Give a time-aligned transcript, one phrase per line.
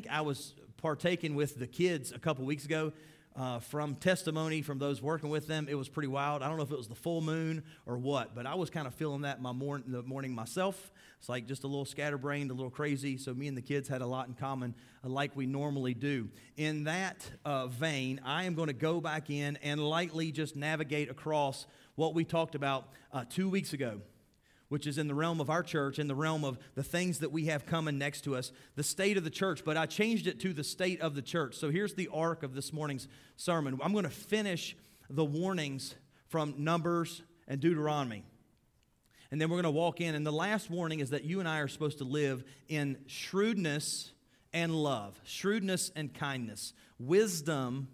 [0.00, 2.92] think I was partaking with the kids a couple weeks ago.
[3.34, 6.40] Uh, from testimony from those working with them, it was pretty wild.
[6.40, 8.86] I don't know if it was the full moon or what, but I was kind
[8.86, 10.92] of feeling that my morning, the morning myself.
[11.18, 13.16] It's like just a little scatterbrained, a little crazy.
[13.16, 14.72] So me and the kids had a lot in common,
[15.04, 16.28] uh, like we normally do.
[16.56, 21.10] In that uh, vein, I am going to go back in and lightly just navigate
[21.10, 24.00] across what we talked about uh, two weeks ago
[24.68, 27.32] which is in the realm of our church, in the realm of the things that
[27.32, 29.64] we have coming next to us, the state of the church.
[29.64, 31.56] But I changed it to the state of the church.
[31.56, 33.78] So here's the arc of this morning's sermon.
[33.82, 34.76] I'm going to finish
[35.08, 35.94] the warnings
[36.26, 38.24] from Numbers and Deuteronomy.
[39.30, 40.14] And then we're going to walk in.
[40.14, 44.12] And the last warning is that you and I are supposed to live in shrewdness
[44.52, 47.88] and love, shrewdness and kindness, wisdom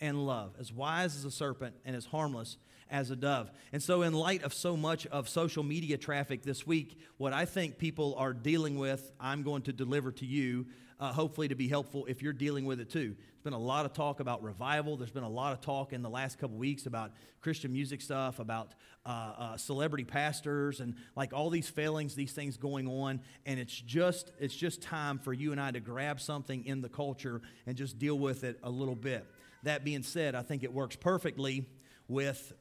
[0.00, 2.56] and love, as wise as a serpent and as harmless
[2.90, 3.50] as a dove.
[3.72, 7.44] And so, in light of so much of social media traffic this week, what I
[7.44, 10.66] think people are dealing with, I'm going to deliver to you,
[10.98, 13.16] uh, hopefully to be helpful if you're dealing with it too.
[13.16, 14.98] There's been a lot of talk about revival.
[14.98, 18.38] There's been a lot of talk in the last couple weeks about Christian music stuff,
[18.38, 18.74] about
[19.06, 23.20] uh, uh, celebrity pastors, and like all these failings, these things going on.
[23.46, 26.90] And it's just it's just time for you and I to grab something in the
[26.90, 29.26] culture and just deal with it a little bit.
[29.62, 31.66] That being said, I think it works perfectly
[32.08, 32.52] with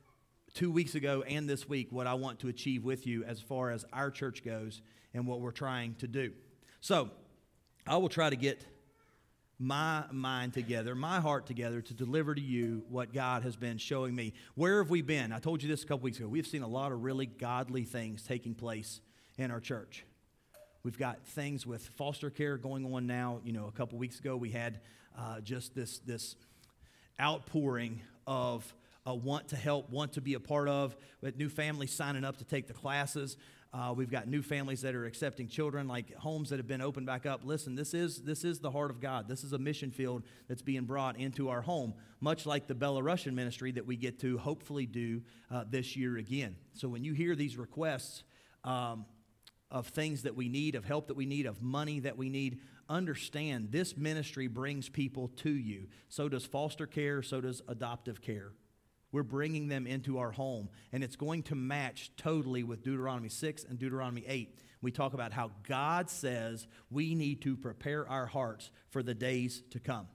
[0.54, 3.72] two weeks ago and this week what I want to achieve with you as far
[3.72, 4.82] as our church goes
[5.14, 6.32] and what we're trying to do.
[6.82, 7.10] So,
[7.88, 8.64] I will try to get
[9.58, 14.16] my mind together, my heart together to deliver to you what God has been showing
[14.16, 14.34] me.
[14.56, 15.34] Where have we been?
[15.34, 16.28] I told you this a couple weeks ago.
[16.28, 19.02] We've seen a lot of really godly things taking place
[19.38, 20.06] in our church.
[20.84, 23.42] We've got things with foster care going on now.
[23.44, 24.80] You know, a couple weeks ago we had
[25.18, 26.36] uh, just this this
[27.20, 28.74] outpouring of
[29.08, 30.96] uh, want to help, want to be a part of.
[31.22, 33.38] We new families signing up to take the classes.
[33.72, 37.06] Uh, we've got new families that are accepting children, like homes that have been opened
[37.06, 37.42] back up.
[37.44, 39.28] Listen, this is this is the heart of God.
[39.28, 43.34] This is a mission field that's being brought into our home, much like the Belarusian
[43.34, 46.56] ministry that we get to hopefully do uh, this year again.
[46.74, 48.24] So when you hear these requests
[48.64, 49.06] um,
[49.70, 52.62] of things that we need, of help that we need, of money that we need,
[52.90, 55.90] understand this ministry brings people to you.
[56.08, 57.22] So does foster care.
[57.22, 58.52] So does adoptive care.
[59.12, 60.70] We're bringing them into our home.
[60.92, 64.56] And it's going to match totally with Deuteronomy 6 and Deuteronomy 8.
[64.82, 69.64] We talk about how God says we need to prepare our hearts for the days
[69.72, 70.08] to come.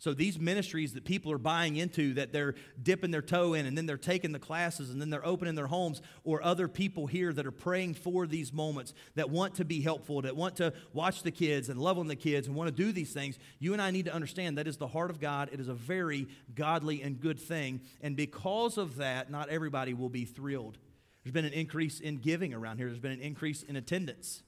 [0.00, 3.76] So these ministries that people are buying into, that they're dipping their toe in, and
[3.76, 7.34] then they're taking the classes, and then they're opening their homes, or other people here
[7.34, 11.22] that are praying for these moments, that want to be helpful, that want to watch
[11.22, 13.82] the kids and love on the kids and want to do these things, you and
[13.82, 15.50] I need to understand that is the heart of God.
[15.52, 17.82] It is a very godly and good thing.
[18.00, 20.78] And because of that, not everybody will be thrilled.
[21.22, 22.86] There's been an increase in giving around here.
[22.86, 24.42] There's been an increase in attendance.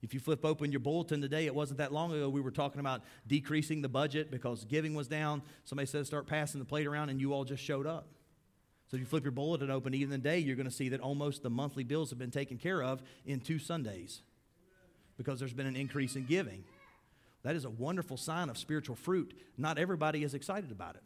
[0.00, 2.80] If you flip open your bulletin today, it wasn't that long ago we were talking
[2.80, 5.42] about decreasing the budget because giving was down.
[5.64, 8.06] Somebody said start passing the plate around, and you all just showed up.
[8.86, 11.42] So if you flip your bulletin open even today, you're going to see that almost
[11.42, 14.22] the monthly bills have been taken care of in two Sundays
[15.16, 16.64] because there's been an increase in giving.
[17.42, 19.34] That is a wonderful sign of spiritual fruit.
[19.58, 21.02] Not everybody is excited about it.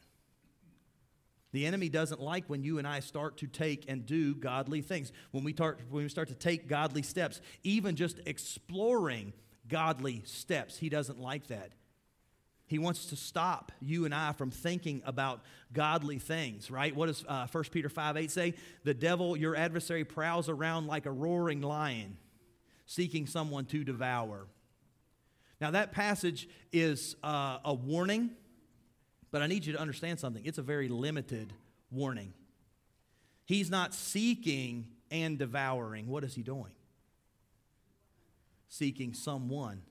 [1.52, 5.12] The enemy doesn't like when you and I start to take and do godly things.
[5.32, 9.34] When we start, when we start to take godly steps, even just exploring
[9.68, 11.72] godly steps, he doesn't like that.
[12.66, 15.42] He wants to stop you and I from thinking about
[15.74, 16.96] godly things, right?
[16.96, 18.54] What does uh, 1 Peter 5 8 say?
[18.84, 22.16] The devil, your adversary, prowls around like a roaring lion,
[22.86, 24.46] seeking someone to devour.
[25.60, 28.30] Now, that passage is uh, a warning
[29.32, 30.44] but I need you to understand something.
[30.44, 31.52] It's a very limited
[31.90, 32.34] warning.
[33.46, 36.06] He's not seeking and devouring.
[36.06, 36.72] What is he doing?
[38.68, 39.82] Seeking someone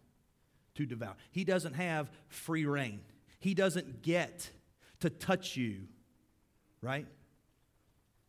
[0.76, 1.16] to devour.
[1.32, 3.02] He doesn't have free rein,
[3.40, 4.50] he doesn't get
[5.02, 5.88] to touch you,
[6.82, 7.08] right?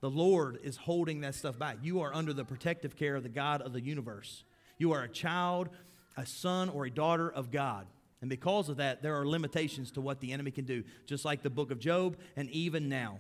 [0.01, 1.77] The Lord is holding that stuff back.
[1.81, 4.43] You are under the protective care of the God of the universe.
[4.77, 5.69] You are a child,
[6.17, 7.87] a son, or a daughter of God.
[8.22, 11.42] And because of that, there are limitations to what the enemy can do, just like
[11.42, 13.19] the book of Job and even now.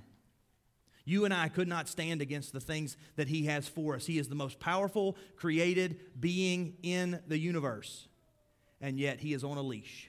[1.04, 4.06] You and I could not stand against the things that he has for us.
[4.06, 8.06] He is the most powerful created being in the universe,
[8.80, 10.08] and yet he is on a leash.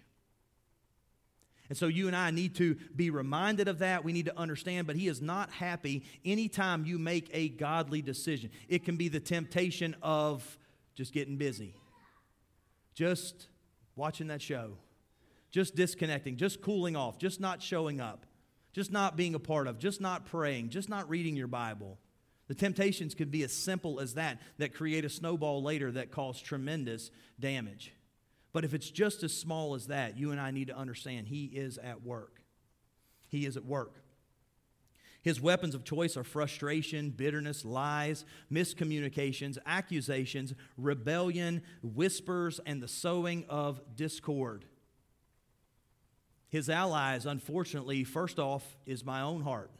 [1.70, 4.04] And so you and I need to be reminded of that.
[4.04, 8.52] We need to understand, but he is not happy anytime you make a godly decision.
[8.68, 10.60] It can be the temptation of
[10.94, 11.74] just getting busy,
[12.94, 13.48] just
[13.96, 14.78] watching that show,
[15.54, 18.26] just disconnecting, just cooling off, just not showing up,
[18.74, 22.00] just not being a part of, just not praying, just not reading your Bible.
[22.48, 26.42] The temptations could be as simple as that, that create a snowball later that cause
[26.42, 27.94] tremendous damage.
[28.52, 31.46] But if it's just as small as that, you and I need to understand He
[31.46, 32.42] is at work.
[33.28, 34.04] He is at work.
[35.22, 43.46] His weapons of choice are frustration, bitterness, lies, miscommunications, accusations, rebellion, whispers, and the sowing
[43.48, 44.66] of discord.
[46.54, 49.72] His allies, unfortunately, first off, is my own heart.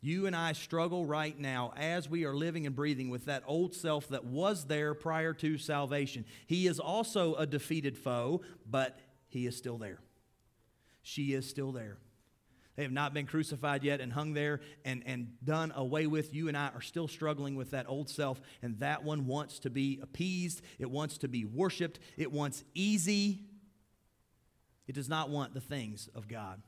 [0.00, 3.76] You and I struggle right now as we are living and breathing with that old
[3.76, 6.24] self that was there prior to salvation.
[6.48, 8.98] He is also a defeated foe, but
[9.28, 10.00] he is still there.
[11.00, 11.98] She is still there.
[12.74, 16.34] They have not been crucified yet and hung there and, and done away with.
[16.34, 19.70] You and I are still struggling with that old self, and that one wants to
[19.70, 20.60] be appeased.
[20.80, 22.00] It wants to be worshiped.
[22.16, 23.44] It wants easy.
[24.86, 26.62] It does not want the things of God.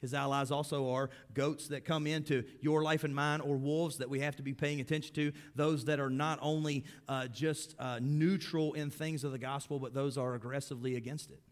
[0.00, 4.08] His allies also are goats that come into your life and mine, or wolves that
[4.08, 5.32] we have to be paying attention to.
[5.56, 9.94] Those that are not only uh, just uh, neutral in things of the gospel, but
[9.94, 11.42] those are aggressively against it.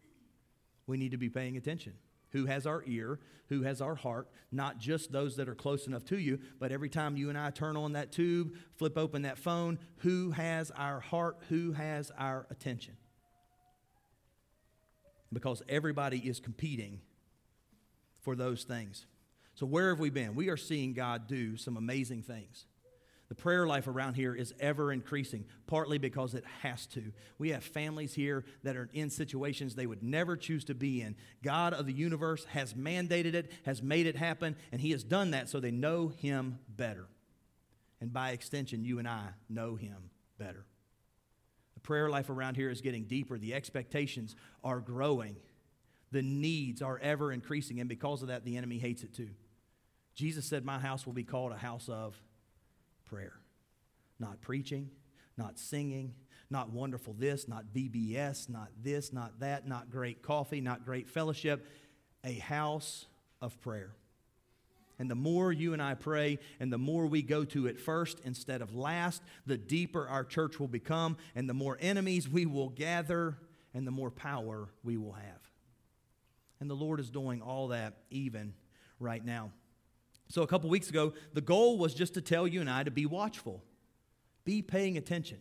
[0.87, 1.93] We need to be paying attention.
[2.31, 3.19] Who has our ear?
[3.49, 4.29] Who has our heart?
[4.51, 7.49] Not just those that are close enough to you, but every time you and I
[7.49, 11.37] turn on that tube, flip open that phone, who has our heart?
[11.49, 12.95] Who has our attention?
[15.31, 17.01] Because everybody is competing
[18.19, 19.05] for those things.
[19.55, 20.35] So, where have we been?
[20.35, 22.65] We are seeing God do some amazing things.
[23.29, 27.11] The prayer life around here is ever increasing, partly because it has to.
[27.37, 31.15] We have families here that are in situations they would never choose to be in.
[31.43, 35.31] God of the universe has mandated it, has made it happen, and He has done
[35.31, 37.07] that so they know Him better.
[37.99, 40.65] And by extension, you and I know Him better.
[41.87, 45.37] Prayer life around here is getting deeper, the expectations are growing.
[46.11, 49.29] The needs are ever increasing, and because of that, the enemy hates it too.
[50.13, 52.21] Jesus said, My house will be called a house of
[53.05, 53.39] prayer.
[54.19, 54.89] Not preaching,
[55.37, 56.13] not singing,
[56.49, 61.65] not wonderful this, not VBS, not this, not that, not great coffee, not great fellowship.
[62.25, 63.05] A house
[63.41, 63.93] of prayer.
[64.99, 68.19] And the more you and I pray, and the more we go to it first
[68.23, 72.69] instead of last, the deeper our church will become, and the more enemies we will
[72.69, 73.37] gather,
[73.73, 75.51] and the more power we will have.
[76.59, 78.53] And the Lord is doing all that even
[78.99, 79.51] right now.
[80.29, 82.91] So, a couple weeks ago, the goal was just to tell you and I to
[82.91, 83.63] be watchful,
[84.43, 85.37] be paying attention.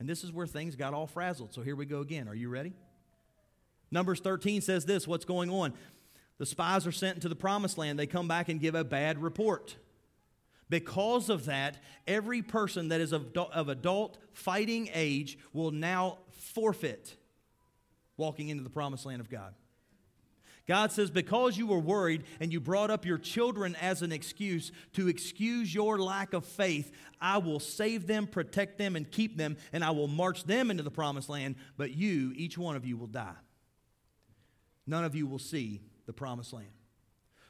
[0.00, 1.52] And this is where things got all frazzled.
[1.52, 2.28] So, here we go again.
[2.28, 2.72] Are you ready?
[3.90, 5.74] Numbers 13 says this what's going on?
[6.38, 7.98] The spies are sent into the promised land.
[7.98, 9.76] They come back and give a bad report.
[10.68, 17.16] Because of that, every person that is of, of adult fighting age will now forfeit
[18.16, 19.54] walking into the promised land of God.
[20.66, 24.72] God says, because you were worried and you brought up your children as an excuse
[24.94, 26.90] to excuse your lack of faith,
[27.20, 30.82] I will save them, protect them, and keep them, and I will march them into
[30.82, 33.34] the promised land, but you, each one of you, will die.
[34.86, 36.68] None of you will see the promised land.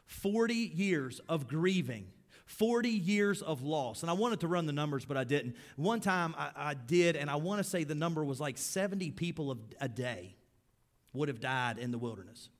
[0.07, 2.07] 40 years of grieving.
[2.47, 4.03] 40 years of loss.
[4.03, 5.57] And I wanted to run the numbers, but I didn't.
[5.77, 9.13] One time I, I did, and I want to say the number was like 70
[9.13, 10.37] people of, a day
[11.15, 12.51] would have died in the wilderness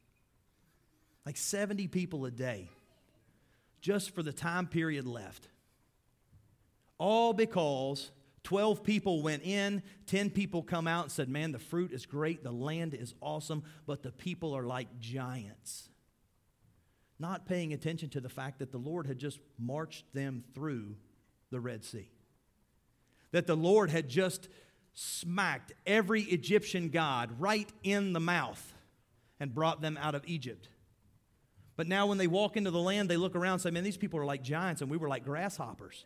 [1.25, 2.69] like 70 people a day
[3.81, 5.49] just for the time period left.
[6.99, 8.11] All because
[8.45, 12.45] 12 people went in, 10 people come out and said, Man, the fruit is great,
[12.45, 15.89] the land is awesome, but the people are like giants.
[17.19, 20.97] Not paying attention to the fact that the Lord had just marched them through
[21.51, 22.11] the Red Sea.
[23.33, 24.49] That the Lord had just
[24.93, 28.75] smacked every Egyptian god right in the mouth
[29.41, 30.69] and brought them out of Egypt.
[31.77, 33.97] But now when they walk into the land, they look around and say, man, these
[33.97, 36.05] people are like giants and we were like grasshoppers.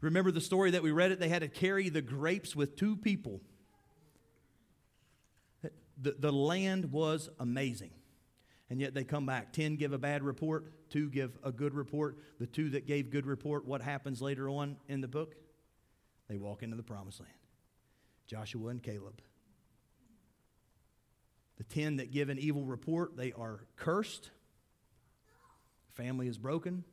[0.00, 1.20] Remember the story that we read it?
[1.20, 3.40] They had to carry the grapes with two people.
[6.02, 7.90] The, the land was amazing.
[8.70, 9.52] And yet they come back.
[9.52, 12.18] Ten give a bad report, two give a good report.
[12.38, 15.34] The two that gave good report, what happens later on in the book?
[16.28, 17.32] They walk into the promised land.
[18.26, 19.20] Joshua and Caleb.
[21.58, 24.30] The ten that give an evil report, they are cursed
[26.00, 26.84] family is broken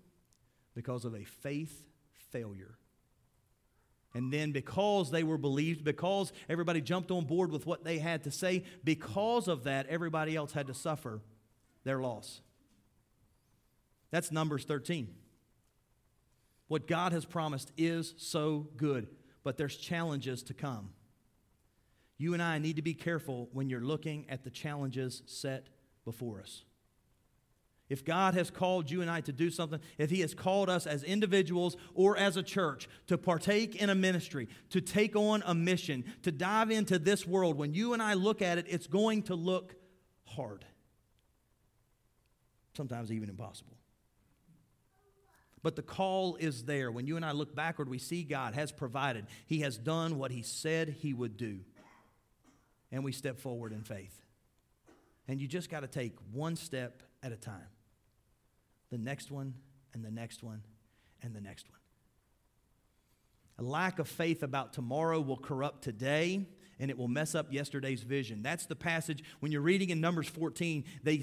[0.76, 1.86] because of a faith
[2.32, 2.78] failure.
[4.18, 8.24] And then, because they were believed, because everybody jumped on board with what they had
[8.24, 11.22] to say, because of that, everybody else had to suffer
[11.84, 12.42] their loss.
[14.10, 15.14] That's Numbers 13.
[16.68, 19.08] What God has promised is so good,
[19.44, 20.90] but there's challenges to come.
[22.18, 25.68] You and I need to be careful when you're looking at the challenges set
[26.06, 26.64] before us.
[27.90, 30.86] If God has called you and I to do something, if He has called us
[30.86, 35.56] as individuals or as a church to partake in a ministry, to take on a
[35.56, 39.24] mission, to dive into this world, when you and I look at it, it's going
[39.24, 39.76] to look
[40.26, 40.66] hard.
[42.76, 43.78] Sometimes even impossible.
[45.64, 46.92] But the call is there.
[46.92, 50.32] When you and I look backward, we see God has provided, He has done what
[50.32, 51.62] He said He would do.
[52.92, 54.22] And we step forward in faith.
[55.28, 57.68] And you just got to take one step at a time
[58.90, 59.54] the next one,
[59.94, 60.62] and the next one,
[61.22, 61.80] and the next one.
[63.60, 66.46] A lack of faith about tomorrow will corrupt today
[66.80, 68.42] and it will mess up yesterday's vision.
[68.42, 71.18] That's the passage when you're reading in Numbers 14, they,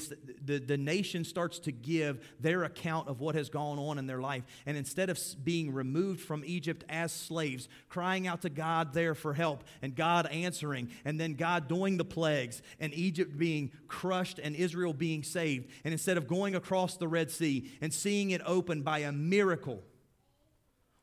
[0.45, 4.21] the, the nation starts to give their account of what has gone on in their
[4.21, 4.45] life.
[4.67, 9.35] And instead of being removed from Egypt as slaves, crying out to God there for
[9.35, 14.57] help, and God answering, and then God doing the plagues, and Egypt being crushed and
[14.57, 18.83] Israel being saved, and instead of going across the Red Sea and seeing it open
[18.83, 19.83] by a miracle,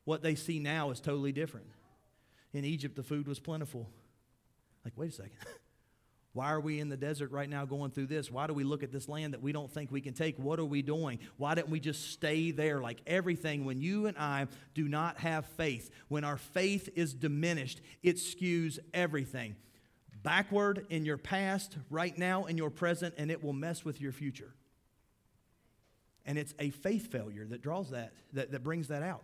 [0.04, 1.68] what they see now is totally different.
[2.54, 3.90] In Egypt, the food was plentiful.
[4.84, 5.38] Like, wait a second.
[6.34, 8.32] Why are we in the desert right now going through this?
[8.32, 10.38] Why do we look at this land that we don't think we can take?
[10.40, 11.20] What are we doing?
[11.36, 12.80] Why didn't we just stay there?
[12.80, 17.82] Like everything, when you and I do not have faith, when our faith is diminished,
[18.02, 19.58] it skews everything.
[20.24, 24.14] Backward in your past, right now in your present, and it will mess with your
[24.14, 24.54] future.
[26.26, 29.24] And it's a faith failure that draws that, that, that brings that out.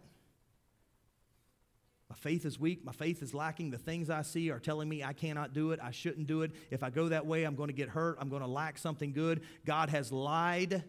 [2.10, 2.86] My faith is weak.
[2.86, 3.72] My faith is lacking.
[3.72, 5.80] The things I see are telling me I cannot do it.
[5.84, 6.52] I shouldn't do it.
[6.72, 8.18] If I go that way, I'm going to get hurt.
[8.20, 9.42] I'm going to lack something good.
[9.66, 10.84] God has lied.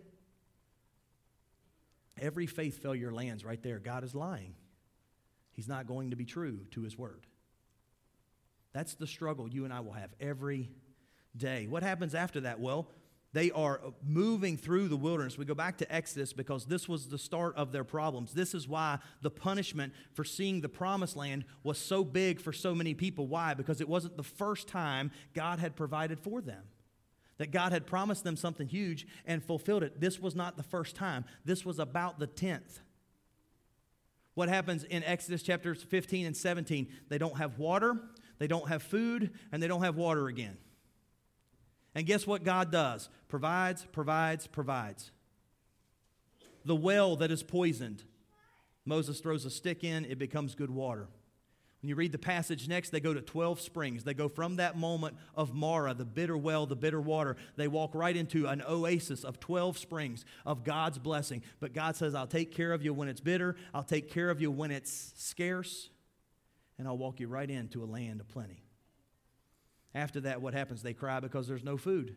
[2.21, 3.79] Every faith failure lands right there.
[3.79, 4.55] God is lying.
[5.53, 7.27] He's not going to be true to his word.
[8.73, 10.71] That's the struggle you and I will have every
[11.37, 11.67] day.
[11.67, 12.61] What happens after that?
[12.61, 12.89] Well,
[13.33, 15.37] they are moving through the wilderness.
[15.37, 18.33] We go back to Exodus because this was the start of their problems.
[18.33, 22.75] This is why the punishment for seeing the promised land was so big for so
[22.75, 23.27] many people.
[23.27, 23.53] Why?
[23.53, 26.63] Because it wasn't the first time God had provided for them.
[27.37, 30.01] That God had promised them something huge and fulfilled it.
[30.01, 32.81] This was not the first time, this was about the 10th.
[34.35, 36.89] What happens in Exodus chapters 15 and 17?
[37.09, 37.97] They don't have water,
[38.39, 40.57] they don't have food, and they don't have water again.
[41.95, 43.09] And guess what God does?
[43.29, 45.11] Provides, provides, provides.
[46.65, 48.05] The well that is poisoned,
[48.85, 51.09] Moses throws a stick in, it becomes good water.
[51.81, 54.03] When you read the passage next, they go to 12 springs.
[54.03, 57.95] They go from that moment of Marah, the bitter well, the bitter water, they walk
[57.95, 61.43] right into an oasis of 12 springs of God's blessing.
[61.61, 64.41] But God says, I'll take care of you when it's bitter, I'll take care of
[64.41, 65.91] you when it's scarce,
[66.79, 68.65] and I'll walk you right into a land of plenty.
[69.95, 70.83] After that, what happens?
[70.83, 72.17] They cry because there's no food.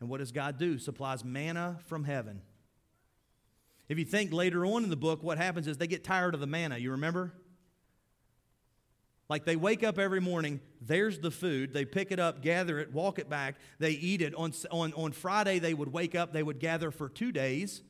[0.00, 0.78] And what does God do?
[0.78, 2.42] Supplies manna from heaven.
[3.88, 6.40] If you think later on in the book, what happens is they get tired of
[6.40, 6.78] the manna.
[6.78, 7.32] You remember?
[9.28, 11.72] Like they wake up every morning, there's the food.
[11.72, 14.34] They pick it up, gather it, walk it back, they eat it.
[14.34, 17.82] On, on, on Friday, they would wake up, they would gather for two days.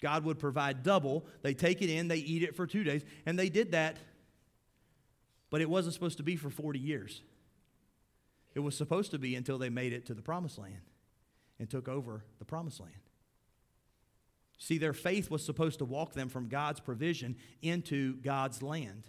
[0.00, 1.26] God would provide double.
[1.42, 3.02] They take it in, they eat it for two days.
[3.26, 3.96] And they did that,
[5.50, 7.22] but it wasn't supposed to be for 40 years.
[8.54, 10.82] It was supposed to be until they made it to the promised land
[11.58, 12.94] and took over the promised land.
[14.58, 19.04] See, their faith was supposed to walk them from God's provision into God's land.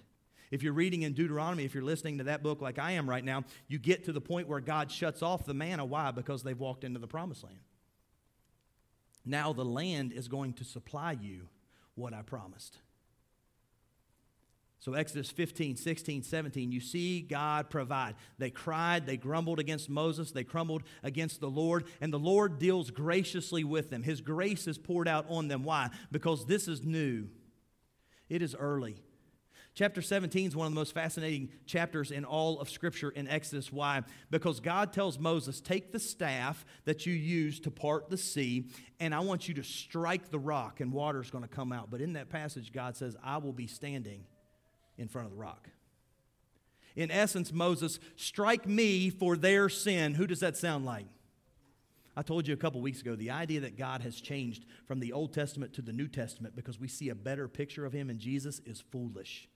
[0.52, 3.24] If you're reading in Deuteronomy, if you're listening to that book like I am right
[3.24, 5.86] now, you get to the point where God shuts off the manna.
[5.86, 6.12] Why?
[6.12, 7.60] Because they've walked into the promised land.
[9.26, 11.48] Now the land is going to supply you
[11.96, 12.78] what I promised.
[14.80, 18.16] So, Exodus 15, 16, 17, you see God provide.
[18.38, 22.92] They cried, they grumbled against Moses, they crumbled against the Lord, and the Lord deals
[22.92, 24.04] graciously with them.
[24.04, 25.64] His grace is poured out on them.
[25.64, 25.90] Why?
[26.12, 27.30] Because this is new,
[28.30, 29.02] it is early.
[29.74, 33.74] Chapter 17 is one of the most fascinating chapters in all of Scripture in Exodus.
[33.74, 34.04] Why?
[34.32, 38.70] Because God tells Moses, Take the staff that you use to part the sea,
[39.02, 41.92] and I want you to strike the rock, and water is going to come out.
[41.92, 44.24] But in that passage, God says, I will be standing
[44.98, 45.70] in front of the rock.
[46.96, 50.14] In essence, Moses, strike me for their sin.
[50.14, 51.08] Who does that sound like?
[52.18, 55.12] I told you a couple weeks ago the idea that God has changed from the
[55.12, 58.20] Old Testament to the New Testament because we see a better picture of Him in
[58.20, 59.50] Jesus is foolish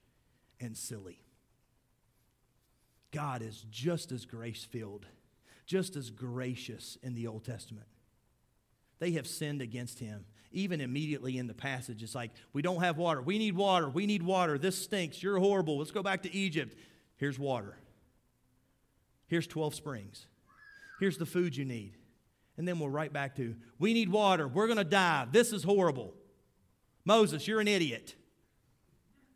[0.59, 1.21] and silly.
[3.11, 5.05] God is just as grace filled,
[5.65, 7.87] just as gracious in the Old Testament.
[8.99, 12.01] They have sinned against Him even immediately in the passage.
[12.01, 13.21] It's like, we don't have water.
[13.21, 13.89] We need water.
[13.89, 14.57] We need water.
[14.57, 15.21] This stinks.
[15.21, 15.77] You're horrible.
[15.77, 16.75] Let's go back to Egypt.
[17.17, 17.77] Here's water.
[19.27, 20.25] Here's 12 springs.
[20.99, 21.97] Here's the food you need.
[22.57, 24.47] And then we're right back to, we need water.
[24.47, 25.27] We're going to die.
[25.31, 26.13] This is horrible.
[27.05, 28.15] Moses, you're an idiot.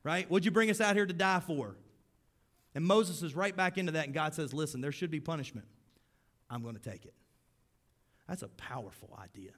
[0.03, 0.29] Right?
[0.29, 1.77] What'd you bring us out here to die for?
[2.75, 5.67] And Moses is right back into that, and God says, listen, there should be punishment.
[6.49, 7.13] I'm going to take it.
[8.27, 9.51] That's a powerful idea.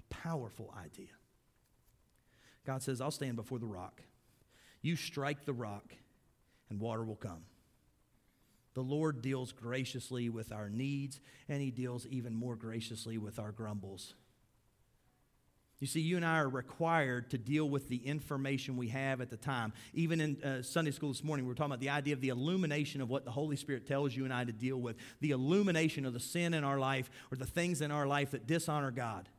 [0.00, 1.10] A powerful idea.
[2.66, 4.02] God says, I'll stand before the rock.
[4.82, 5.92] You strike the rock,
[6.70, 7.44] and water will come.
[8.74, 13.52] The Lord deals graciously with our needs, and He deals even more graciously with our
[13.52, 14.14] grumbles.
[15.80, 19.30] You see, you and I are required to deal with the information we have at
[19.30, 19.72] the time.
[19.94, 22.28] Even in uh, Sunday school this morning, we were talking about the idea of the
[22.28, 26.04] illumination of what the Holy Spirit tells you and I to deal with, the illumination
[26.04, 29.30] of the sin in our life or the things in our life that dishonor God,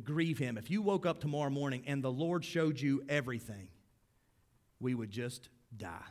[0.00, 0.58] grieve Him.
[0.58, 3.68] If you woke up tomorrow morning and the Lord showed you everything,
[4.80, 6.04] we would just die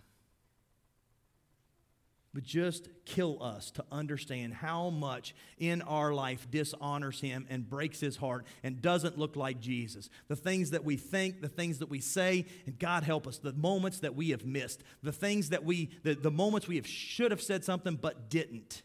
[2.37, 7.99] but just kill us to understand how much in our life dishonors him and breaks
[7.99, 10.07] his heart and doesn't look like Jesus.
[10.27, 13.53] The things that we think, the things that we say, and God help us, the
[13.53, 17.31] moments that we have missed, the things that we, the, the moments we have should
[17.31, 18.83] have said something but didn't.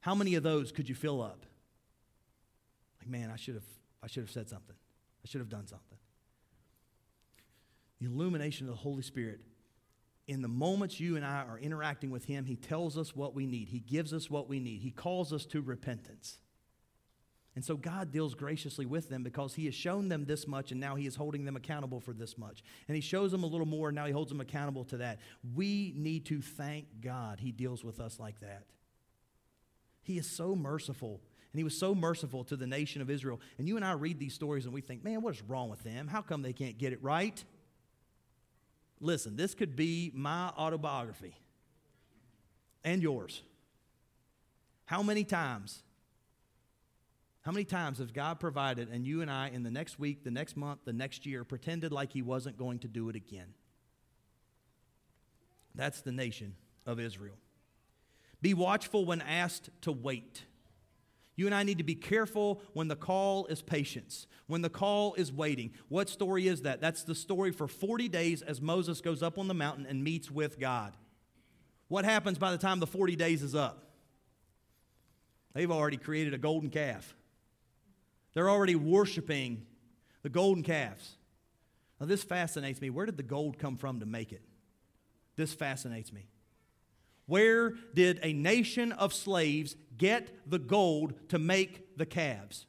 [0.00, 1.44] How many of those could you fill up?
[2.98, 3.68] Like, man, I should have,
[4.02, 4.76] I should have said something.
[5.24, 5.98] I should have done something.
[8.00, 9.40] The illumination of the Holy Spirit
[10.28, 13.46] in the moments you and I are interacting with Him, He tells us what we
[13.46, 13.68] need.
[13.68, 14.82] He gives us what we need.
[14.82, 16.38] He calls us to repentance.
[17.56, 20.78] And so God deals graciously with them because He has shown them this much and
[20.78, 22.62] now He is holding them accountable for this much.
[22.86, 25.18] And He shows them a little more and now He holds them accountable to that.
[25.56, 28.66] We need to thank God He deals with us like that.
[30.02, 31.22] He is so merciful.
[31.52, 33.40] And he was so merciful to the nation of Israel.
[33.56, 35.82] And you and I read these stories and we think, man, what is wrong with
[35.82, 36.06] them?
[36.08, 37.42] How come they can't get it right?
[39.00, 41.34] Listen, this could be my autobiography
[42.84, 43.42] and yours.
[44.86, 45.82] How many times?
[47.42, 50.30] How many times has God provided and you and I in the next week, the
[50.30, 53.54] next month, the next year pretended like He wasn't going to do it again?
[55.74, 57.36] That's the nation of Israel.
[58.42, 60.44] Be watchful when asked to wait.
[61.38, 65.14] You and I need to be careful when the call is patience, when the call
[65.14, 65.70] is waiting.
[65.88, 66.80] What story is that?
[66.80, 70.32] That's the story for 40 days as Moses goes up on the mountain and meets
[70.32, 70.96] with God.
[71.86, 73.92] What happens by the time the 40 days is up?
[75.54, 77.14] They've already created a golden calf.
[78.34, 79.64] They're already worshiping
[80.24, 81.18] the golden calves.
[82.00, 82.90] Now, this fascinates me.
[82.90, 84.42] Where did the gold come from to make it?
[85.36, 86.26] This fascinates me.
[87.28, 92.64] Where did a nation of slaves get the gold to make the calves?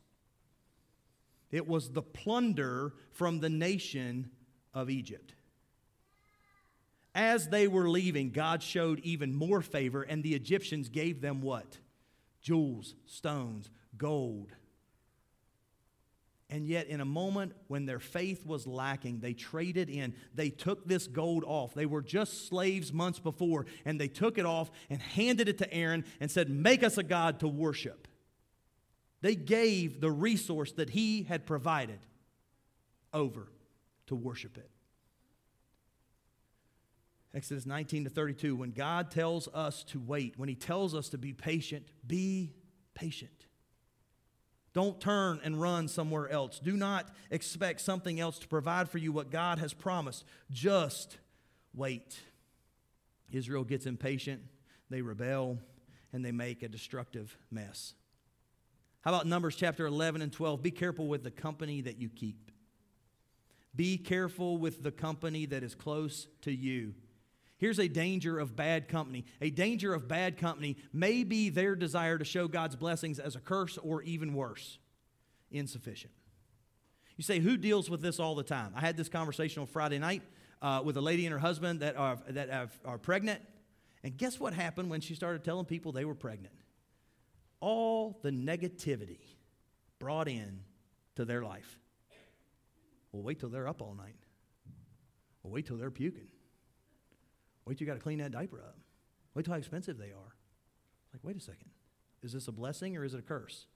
[1.49, 4.31] It was the plunder from the nation
[4.73, 5.33] of Egypt.
[7.15, 11.77] As they were leaving, God showed even more favor, and the Egyptians gave them what?
[12.41, 14.51] Jewels, stones, gold.
[16.51, 20.15] And yet, in a moment when their faith was lacking, they traded in.
[20.33, 21.75] They took this gold off.
[21.75, 25.71] They were just slaves months before, and they took it off and handed it to
[25.71, 28.07] Aaron and said, Make us a God to worship.
[29.21, 31.99] They gave the resource that he had provided
[33.13, 33.51] over
[34.07, 34.71] to worship it.
[37.33, 41.17] Exodus 19 to 32, when God tells us to wait, when he tells us to
[41.19, 42.53] be patient, be
[42.95, 43.38] patient.
[44.79, 46.57] Don't turn and run somewhere else.
[46.57, 50.23] Do not expect something else to provide for you what God has promised.
[50.51, 51.17] Just
[51.73, 52.17] wait.
[53.29, 54.41] Israel gets impatient,
[54.89, 55.59] they rebel,
[56.13, 57.93] and they make a destructive mess.
[59.01, 60.63] How about Numbers chapter 11 and 12?
[60.63, 62.49] Be careful with the company that you keep.
[63.75, 66.93] Be careful with the company that is close to you.
[67.59, 69.25] Here's a danger of bad company.
[69.41, 73.39] A danger of bad company may be their desire to show God's blessings as a
[73.39, 74.79] curse or even worse,
[75.51, 76.13] insufficient.
[77.17, 78.71] You say, who deals with this all the time?
[78.75, 80.21] I had this conversation on Friday night
[80.61, 83.41] uh, with a lady and her husband that, are, that have, are pregnant.
[84.03, 86.53] And guess what happened when she started telling people they were pregnant?
[87.59, 89.19] All the negativity
[89.99, 90.61] brought in
[91.17, 91.77] to their life.
[93.11, 94.15] Well, wait till they're up all night.
[95.43, 96.27] Well, wait till they're puking.
[97.65, 98.77] Wait till you got to clean that diaper up.
[99.33, 100.35] Wait till how expensive they are.
[101.13, 101.69] Like, wait a second.
[102.21, 103.67] Is this a blessing or is it a curse?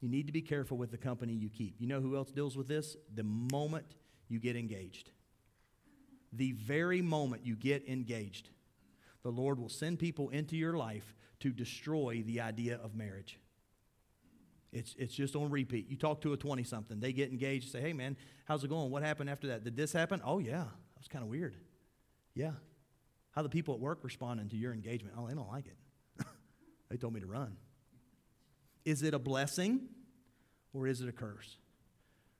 [0.00, 1.76] You need to be careful with the company you keep.
[1.78, 2.96] You know who else deals with this?
[3.14, 3.94] The moment
[4.28, 5.10] you get engaged.
[6.32, 8.48] The very moment you get engaged,
[9.22, 13.38] the Lord will send people into your life to destroy the idea of marriage.
[14.72, 15.88] It's, it's just on repeat.
[15.88, 18.90] You talk to a 20 something, they get engaged, say, hey man, how's it going?
[18.90, 19.64] What happened after that?
[19.64, 20.22] Did this happen?
[20.24, 20.64] Oh, yeah.
[20.64, 21.56] That was kind of weird.
[22.34, 22.52] Yeah.
[23.32, 25.16] How the people at work responding to your engagement?
[25.18, 26.26] Oh, they don't like it.
[26.90, 27.56] they told me to run.
[28.84, 29.88] Is it a blessing
[30.72, 31.56] or is it a curse?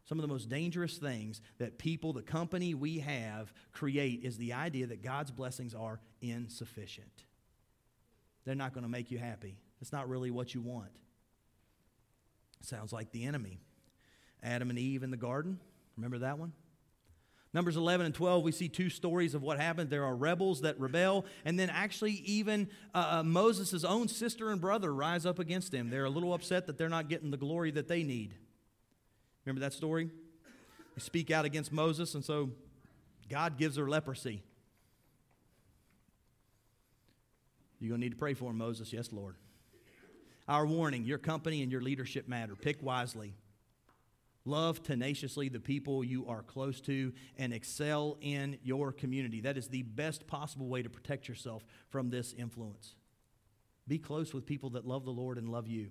[0.05, 4.53] Some of the most dangerous things that people, the company we have, create is the
[4.53, 7.25] idea that God's blessings are insufficient.
[8.45, 9.57] They're not going to make you happy.
[9.81, 10.91] It's not really what you want.
[12.61, 13.61] Sounds like the enemy.
[14.43, 15.59] Adam and Eve in the garden.
[15.97, 16.53] Remember that one?
[17.55, 19.91] Numbers 11 and 12, we see two stories of what happened.
[19.91, 24.61] There are rebels that rebel, and then actually, even uh, uh Moses' own sister and
[24.61, 25.91] brother rise up against him.
[25.91, 28.35] They're a little upset that they're not getting the glory that they need.
[29.45, 30.11] Remember that story?
[30.95, 32.51] They speak out against Moses, and so
[33.29, 34.43] God gives her leprosy.
[37.81, 38.93] You're going to need to pray for him, Moses.
[38.93, 39.35] Yes, Lord.
[40.49, 42.55] Our warning your company and your leadership matter.
[42.55, 43.35] Pick wisely.
[44.45, 49.41] Love tenaciously the people you are close to and excel in your community.
[49.41, 52.97] That is the best possible way to protect yourself from this influence.
[53.87, 55.91] Be close with people that love the Lord and love you.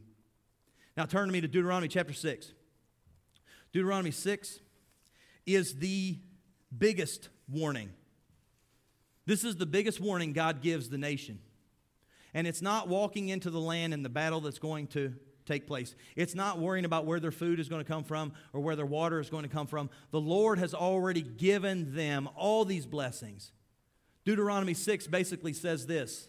[0.97, 2.53] Now turn to me to Deuteronomy chapter 6.
[3.71, 4.59] Deuteronomy 6
[5.45, 6.19] is the
[6.77, 7.91] biggest warning.
[9.25, 11.39] This is the biggest warning God gives the nation.
[12.33, 15.13] And it's not walking into the land and the battle that's going to
[15.45, 15.95] take place.
[16.15, 18.85] It's not worrying about where their food is going to come from or where their
[18.85, 19.89] water is going to come from.
[20.11, 23.51] The Lord has already given them all these blessings.
[24.25, 26.27] Deuteronomy 6 basically says this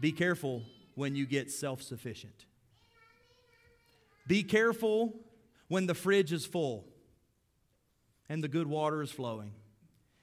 [0.00, 0.62] Be careful
[0.94, 2.44] when you get self sufficient.
[4.26, 5.14] Be careful
[5.68, 6.84] when the fridge is full
[8.28, 9.52] and the good water is flowing.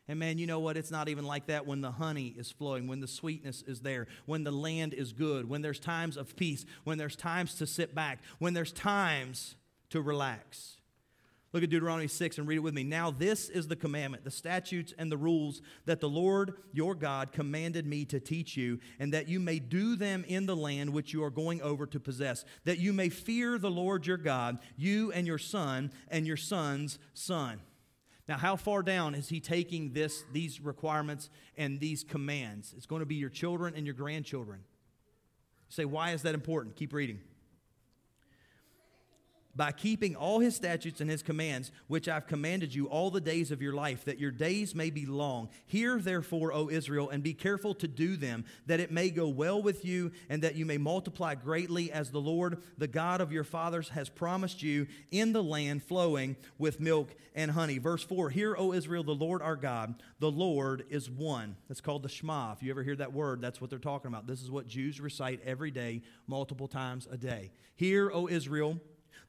[0.07, 0.77] And man, you know what?
[0.77, 4.07] It's not even like that when the honey is flowing, when the sweetness is there,
[4.25, 7.95] when the land is good, when there's times of peace, when there's times to sit
[7.95, 9.55] back, when there's times
[9.89, 10.77] to relax.
[11.53, 12.83] Look at Deuteronomy 6 and read it with me.
[12.83, 17.31] Now, this is the commandment, the statutes and the rules that the Lord your God
[17.31, 21.13] commanded me to teach you, and that you may do them in the land which
[21.13, 25.13] you are going over to possess, that you may fear the Lord your God, you
[25.13, 27.61] and your son and your son's son.
[28.27, 32.73] Now, how far down is he taking this, these requirements and these commands?
[32.75, 34.61] It's going to be your children and your grandchildren.
[35.69, 36.75] say, why is that important?
[36.75, 37.19] Keep reading
[39.55, 43.51] by keeping all his statutes and his commands, which I've commanded you all the days
[43.51, 45.49] of your life, that your days may be long.
[45.65, 49.61] Hear therefore, O Israel, and be careful to do them, that it may go well
[49.61, 53.43] with you, and that you may multiply greatly, as the Lord, the God of your
[53.43, 57.77] fathers, has promised you in the land flowing with milk and honey.
[57.77, 61.55] Verse 4 Hear, O Israel, the Lord our God, the Lord is one.
[61.67, 62.53] That's called the Shema.
[62.53, 64.27] If you ever hear that word, that's what they're talking about.
[64.27, 67.51] This is what Jews recite every day, multiple times a day.
[67.75, 68.79] Hear, O Israel,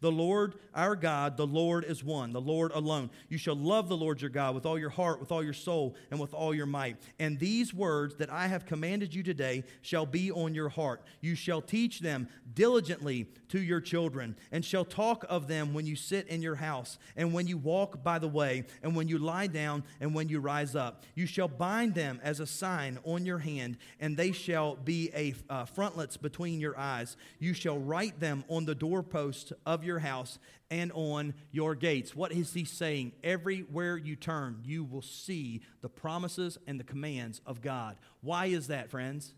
[0.01, 3.11] the Lord our God, the Lord is one, the Lord alone.
[3.31, 5.97] You shall love the Lord your God with all your heart, with all your soul,
[6.11, 6.97] and with all your might.
[7.19, 11.03] And these words that I have commanded you today shall be on your heart.
[11.23, 15.97] You shall teach them diligently to your children, and shall talk of them when you
[15.97, 19.47] sit in your house, and when you walk by the way, and when you lie
[19.47, 21.05] down, and when you rise up.
[21.15, 25.35] You shall bind them as a sign on your hand, and they shall be a
[25.49, 27.17] uh, frontlets between your eyes.
[27.39, 30.39] You shall write them on the doorposts of your house
[30.71, 32.15] and on your gates.
[32.15, 33.13] What is he saying?
[33.25, 37.97] Everywhere you turn, you will see the promises and the commands of God.
[38.21, 39.33] Why is that, friends?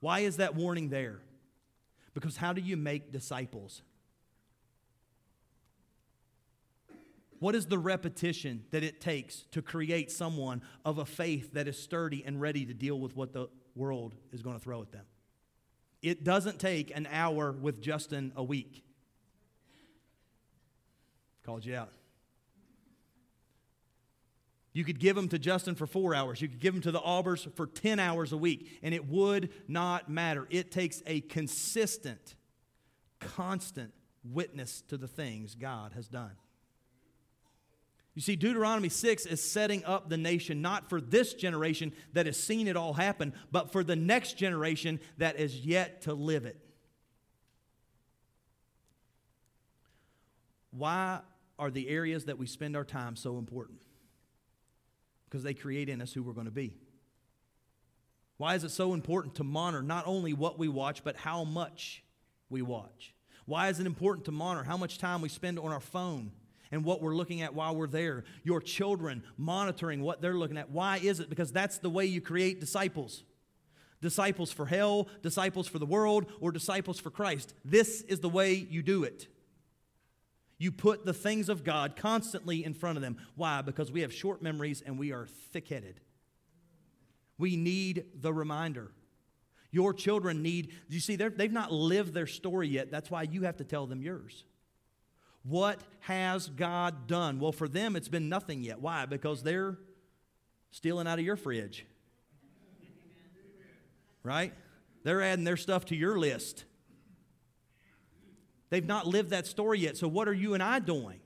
[0.00, 1.20] Why is that warning there?
[2.14, 3.82] Because how do you make disciples?
[7.40, 11.78] What is the repetition that it takes to create someone of a faith that is
[11.78, 15.04] sturdy and ready to deal with what the world is going to throw at them?
[16.02, 18.84] It doesn't take an hour with Justin a week.
[21.48, 21.88] Called you out.
[24.74, 26.42] You could give them to Justin for four hours.
[26.42, 29.48] You could give them to the Aubers for 10 hours a week, and it would
[29.66, 30.46] not matter.
[30.50, 32.34] It takes a consistent,
[33.18, 36.32] constant witness to the things God has done.
[38.14, 42.38] You see, Deuteronomy 6 is setting up the nation not for this generation that has
[42.38, 46.60] seen it all happen, but for the next generation that is yet to live it.
[50.72, 51.20] Why
[51.58, 53.82] are the areas that we spend our time so important?
[55.24, 56.74] Because they create in us who we're going to be.
[58.36, 62.04] Why is it so important to monitor not only what we watch, but how much
[62.48, 63.14] we watch?
[63.46, 66.30] Why is it important to monitor how much time we spend on our phone
[66.70, 68.24] and what we're looking at while we're there?
[68.44, 70.70] Your children monitoring what they're looking at.
[70.70, 71.28] Why is it?
[71.28, 73.24] Because that's the way you create disciples
[74.00, 77.54] disciples for hell, disciples for the world, or disciples for Christ.
[77.64, 79.26] This is the way you do it.
[80.58, 83.16] You put the things of God constantly in front of them.
[83.36, 83.62] Why?
[83.62, 86.00] Because we have short memories and we are thick headed.
[87.38, 88.90] We need the reminder.
[89.70, 92.90] Your children need, you see, they've not lived their story yet.
[92.90, 94.44] That's why you have to tell them yours.
[95.44, 97.38] What has God done?
[97.38, 98.80] Well, for them, it's been nothing yet.
[98.80, 99.06] Why?
[99.06, 99.78] Because they're
[100.72, 101.86] stealing out of your fridge.
[104.24, 104.52] Right?
[105.04, 106.64] They're adding their stuff to your list.
[108.70, 109.96] They've not lived that story yet.
[109.96, 111.20] So, what are you and I doing?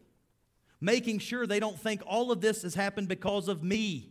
[0.81, 4.11] Making sure they don't think all of this has happened because of me.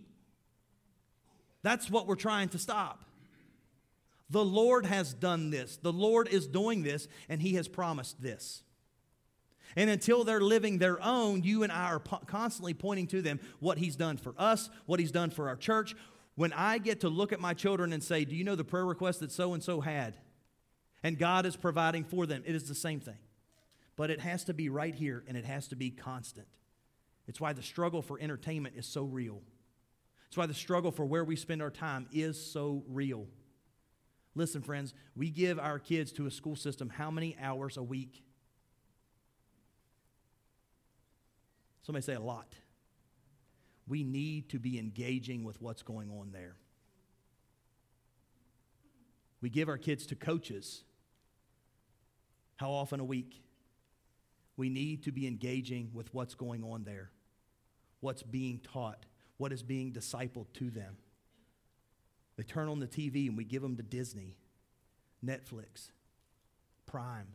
[1.64, 3.06] That's what we're trying to stop.
[4.30, 5.78] The Lord has done this.
[5.78, 8.64] The Lord is doing this, and He has promised this.
[9.76, 13.40] And until they're living their own, you and I are po- constantly pointing to them
[13.60, 15.96] what He's done for us, what He's done for our church.
[16.36, 18.86] When I get to look at my children and say, Do you know the prayer
[18.86, 20.16] request that so and so had?
[21.04, 23.18] And God is providing for them, it is the same thing.
[23.96, 26.48] But it has to be right here and it has to be constant.
[27.28, 29.42] It's why the struggle for entertainment is so real.
[30.28, 33.28] It's why the struggle for where we spend our time is so real.
[34.34, 38.24] Listen, friends, we give our kids to a school system how many hours a week?
[41.84, 42.56] Somebody say a lot.
[43.88, 46.56] We need to be engaging with what's going on there.
[49.42, 50.84] We give our kids to coaches.
[52.62, 53.42] How often a week?
[54.56, 57.10] We need to be engaging with what's going on there,
[58.02, 60.98] what's being taught, what is being discipled to them.
[62.38, 64.38] They turn on the TV and we give them to Disney,
[65.26, 65.90] Netflix,
[66.86, 67.30] Prime.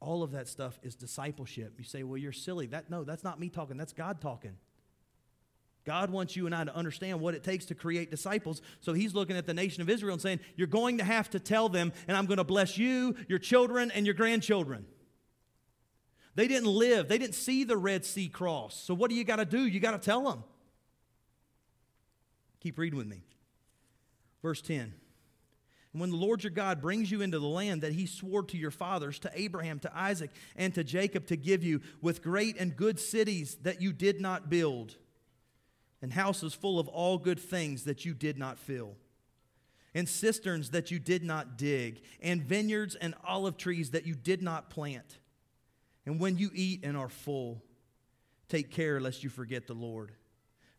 [0.00, 1.74] All of that stuff is discipleship.
[1.76, 2.64] You say, well, you're silly.
[2.68, 4.56] That, no, that's not me talking, that's God talking.
[5.84, 8.62] God wants you and I to understand what it takes to create disciples.
[8.80, 11.40] So he's looking at the nation of Israel and saying, You're going to have to
[11.40, 14.86] tell them, and I'm going to bless you, your children, and your grandchildren.
[16.34, 18.76] They didn't live, they didn't see the Red Sea cross.
[18.76, 19.66] So what do you got to do?
[19.66, 20.42] You got to tell them.
[22.60, 23.22] Keep reading with me.
[24.42, 24.94] Verse 10.
[25.92, 28.56] And when the Lord your God brings you into the land that he swore to
[28.56, 32.74] your fathers, to Abraham, to Isaac, and to Jacob to give you, with great and
[32.74, 34.96] good cities that you did not build,
[36.04, 38.94] and houses full of all good things that you did not fill,
[39.94, 44.42] and cisterns that you did not dig, and vineyards and olive trees that you did
[44.42, 45.16] not plant.
[46.04, 47.64] And when you eat and are full,
[48.50, 50.12] take care lest you forget the Lord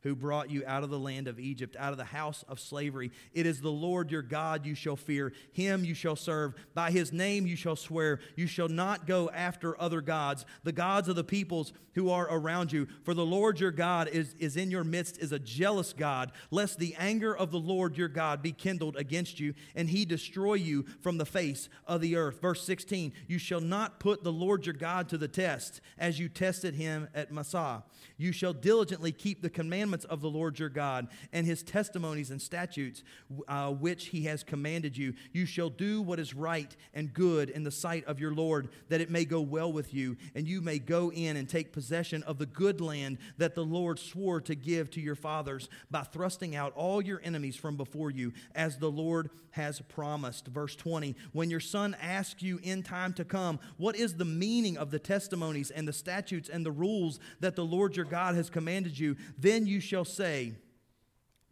[0.06, 3.12] who brought you out of the land of Egypt, out of the house of slavery.
[3.34, 5.34] It is the Lord your God you shall fear.
[5.52, 6.54] Him you shall serve.
[6.76, 8.20] By his name you shall swear.
[8.36, 12.72] You shall not go after other gods, the gods of the peoples who are around
[12.72, 12.88] you.
[13.04, 16.78] For the Lord your God is, is in your midst, is a jealous God, lest
[16.78, 20.86] the anger of the Lord your God be kindled against you, and he destroy you
[21.02, 22.41] from the face of the earth.
[22.41, 26.30] Verse 16 You shall not put the Lord your God to the test, as you
[26.30, 27.84] tested him at Massah.
[28.18, 32.42] You shall diligently keep the commandments of the Lord your God and his testimonies and
[32.42, 33.04] statutes
[33.48, 35.14] uh, which he has commanded you.
[35.32, 39.00] You shall do what is right and good in the sight of your Lord, that
[39.00, 42.38] it may go well with you, and you may go in and take possession of
[42.38, 46.74] the good land that the Lord swore to give to your fathers by thrusting out
[46.76, 50.48] all your enemies from before you, as the Lord has promised.
[50.48, 54.78] Verse 20 When your son asks you in time to come, What is the meaning
[54.78, 58.50] of the testimonies and the statutes and the rules that the Lord your God has
[58.50, 60.56] commanded you, then you shall say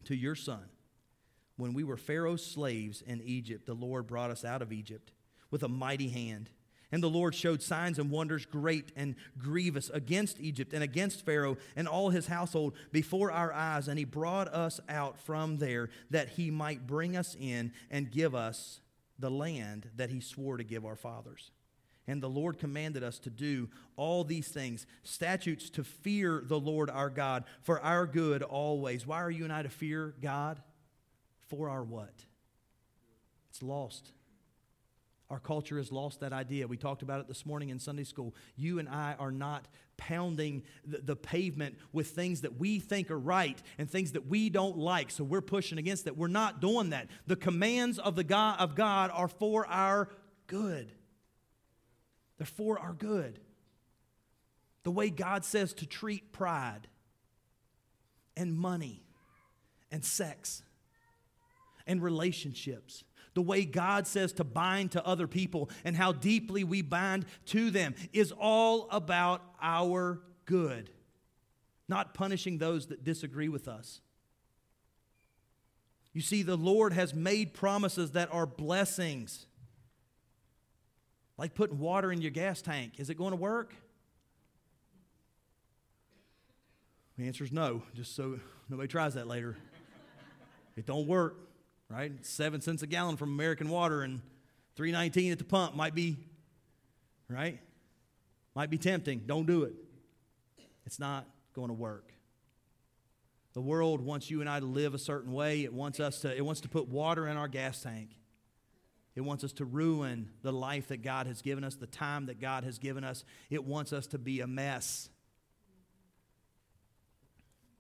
[0.05, 0.63] to your son,
[1.57, 5.11] When we were Pharaoh's slaves in Egypt, the Lord brought us out of Egypt
[5.51, 6.49] with a mighty hand.
[6.91, 11.57] And the Lord showed signs and wonders great and grievous against Egypt and against Pharaoh
[11.75, 13.87] and all his household before our eyes.
[13.87, 18.35] And he brought us out from there that he might bring us in and give
[18.35, 18.79] us
[19.17, 21.49] the land that he swore to give our fathers.
[22.07, 26.89] And the Lord commanded us to do all these things statutes to fear the Lord
[26.89, 29.07] our God for our good always.
[29.07, 30.61] Why are you and I to fear God?
[31.47, 32.13] For our what?
[33.49, 34.11] It's lost.
[35.29, 36.67] Our culture has lost that idea.
[36.67, 38.35] We talked about it this morning in Sunday school.
[38.55, 43.19] You and I are not pounding the, the, pavement with things that we think are
[43.19, 45.09] right and things that we don't like.
[45.11, 46.17] So we're pushing against that.
[46.17, 47.07] We're not doing that.
[47.27, 50.09] The commands of the God of God are for our
[50.47, 50.91] good.
[52.37, 53.39] They're for our good.
[54.83, 56.87] The way God says to treat pride
[58.35, 59.03] and money
[59.91, 60.63] and sex
[61.87, 63.03] and relationships.
[63.33, 67.71] The way God says to bind to other people and how deeply we bind to
[67.71, 70.89] them is all about our good,
[71.87, 74.01] not punishing those that disagree with us.
[76.13, 79.47] You see, the Lord has made promises that are blessings.
[81.37, 82.93] Like putting water in your gas tank.
[82.97, 83.73] Is it going to work?
[87.17, 89.55] The answer is no, just so nobody tries that later.
[90.75, 91.37] It don't work,
[91.89, 92.11] right?
[92.25, 94.21] Seven cents a gallon from American Water and
[94.75, 96.17] 319 at the pump might be,
[97.29, 97.59] right?
[98.55, 99.23] Might be tempting.
[99.27, 99.73] Don't do it.
[100.85, 102.11] It's not going to work.
[103.53, 105.63] The world wants you and I to live a certain way.
[105.63, 108.09] It wants us to, it wants to put water in our gas tank.
[109.15, 112.39] It wants us to ruin the life that God has given us, the time that
[112.39, 113.23] God has given us.
[113.49, 115.09] It wants us to be a mess.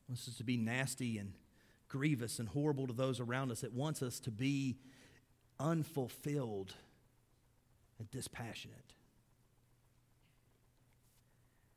[0.03, 1.33] It wants us to be nasty and
[1.87, 3.63] grievous and horrible to those around us.
[3.63, 4.77] It wants us to be
[5.59, 6.73] unfulfilled
[7.97, 8.93] and dispassionate.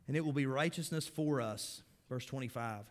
[0.06, 2.84] And it will be righteousness for us, verse 25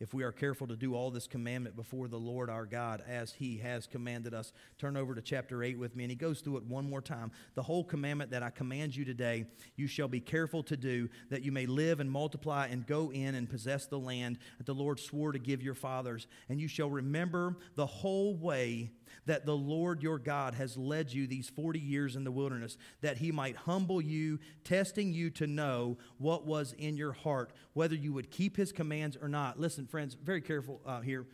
[0.00, 3.32] if we are careful to do all this commandment before the Lord our God as
[3.32, 4.52] he has commanded us.
[4.78, 7.30] Turn over to chapter 8 with me, and he goes through it one more time.
[7.54, 11.42] The whole commandment that I command you today, you shall be careful to do, that
[11.42, 15.00] you may live and multiply and go in and possess the land that the Lord
[15.00, 16.26] swore to give your fathers.
[16.48, 18.90] And you shall remember the whole way
[19.26, 23.18] that the Lord your God has led you these 40 years in the wilderness, that
[23.18, 28.12] he might humble you, testing you to know what was in your heart, whether you
[28.12, 29.58] would keep his commands or not.
[29.58, 31.26] Listen, friends, very careful uh, here.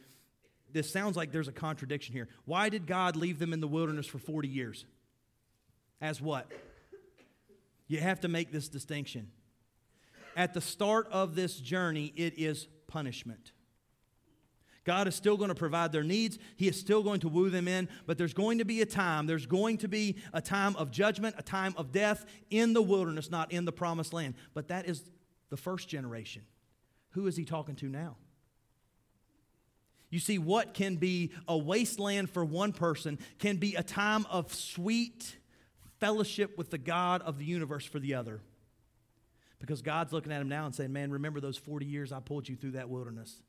[0.73, 2.29] This sounds like there's a contradiction here.
[2.45, 4.87] Why did God leave them in the wilderness for 40 years?
[6.01, 6.51] As what?
[7.89, 9.31] You have to make this distinction.
[10.35, 13.53] At the start of this journey, it is punishment.
[14.85, 16.39] God is still going to provide their needs.
[16.57, 19.27] He is still going to woo them in, but there's going to be a time,
[19.27, 23.31] there's going to be a time of judgment, a time of death in the wilderness,
[23.31, 24.35] not in the promised land.
[24.55, 25.03] But that is
[25.51, 26.43] the first generation.
[27.11, 28.17] Who is he talking to now?
[30.11, 34.53] You see, what can be a wasteland for one person can be a time of
[34.55, 35.37] sweet
[36.01, 38.41] fellowship with the God of the universe for the other.
[39.61, 42.49] Because God's looking at him now and saying, Man, remember those 40 years I pulled
[42.49, 43.41] you through that wilderness.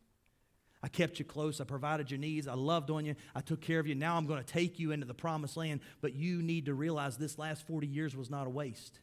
[0.84, 1.62] I kept you close.
[1.62, 2.46] I provided your needs.
[2.46, 3.16] I loved on you.
[3.34, 3.96] I took care of you.
[3.96, 5.80] Now I'm going to take you into the promised land.
[6.02, 9.00] But you need to realize this last 40 years was not a waste.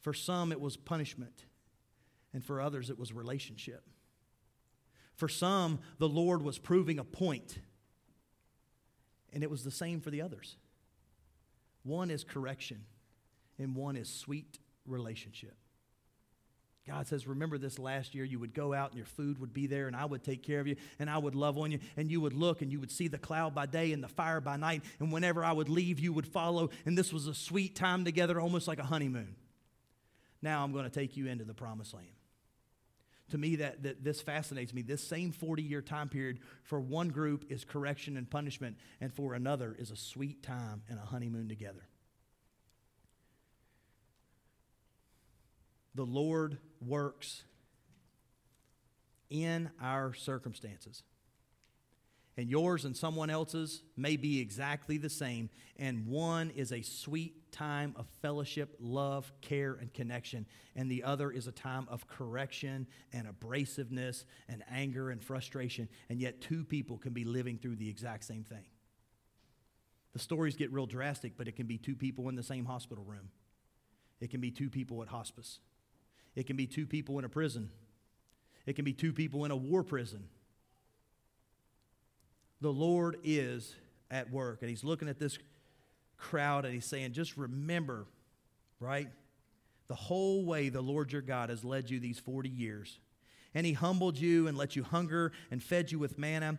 [0.00, 1.44] For some, it was punishment,
[2.32, 3.84] and for others, it was relationship.
[5.16, 7.58] For some, the Lord was proving a point,
[9.32, 10.56] and it was the same for the others.
[11.82, 12.84] One is correction,
[13.58, 15.56] and one is sweet relationship.
[16.88, 19.66] God says, Remember this last year, you would go out and your food would be
[19.66, 22.10] there, and I would take care of you, and I would love on you, and
[22.10, 24.56] you would look and you would see the cloud by day and the fire by
[24.56, 28.06] night, and whenever I would leave, you would follow, and this was a sweet time
[28.06, 29.36] together, almost like a honeymoon.
[30.40, 32.08] Now I'm going to take you into the promised land.
[33.30, 34.80] To me, that, that this fascinates me.
[34.80, 39.34] This same 40 year time period for one group is correction and punishment, and for
[39.34, 41.82] another is a sweet time and a honeymoon together.
[45.94, 47.42] The Lord works
[49.30, 51.02] in our circumstances.
[52.38, 55.50] And yours and someone else's may be exactly the same.
[55.76, 60.46] And one is a sweet time of fellowship, love, care, and connection.
[60.76, 65.88] And the other is a time of correction and abrasiveness and anger and frustration.
[66.08, 68.66] And yet, two people can be living through the exact same thing.
[70.12, 73.02] The stories get real drastic, but it can be two people in the same hospital
[73.02, 73.30] room,
[74.20, 75.58] it can be two people at hospice.
[76.34, 77.70] It can be two people in a prison,
[78.66, 80.24] it can be two people in a war prison.
[82.60, 83.74] The Lord is
[84.10, 85.38] at work, and He's looking at this
[86.16, 88.06] crowd and He's saying, just remember,
[88.80, 89.08] right?
[89.86, 92.98] The whole way the Lord your God has led you these 40 years.
[93.54, 96.58] And He humbled you and let you hunger and fed you with manna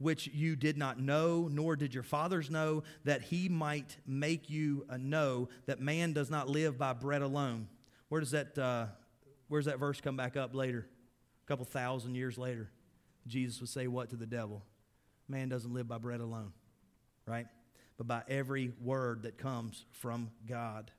[0.00, 4.84] which you did not know, nor did your fathers know, that he might make you
[4.98, 7.68] know that man does not live by bread alone,
[8.10, 8.86] where does that, uh,
[9.48, 10.86] where's that verse come back up later?
[11.44, 12.70] A couple thousand years later.
[13.26, 14.62] Jesus would say what to the devil?
[15.28, 16.52] Man doesn't live by bread alone,
[17.24, 17.46] right?
[17.96, 20.90] But by every word that comes from God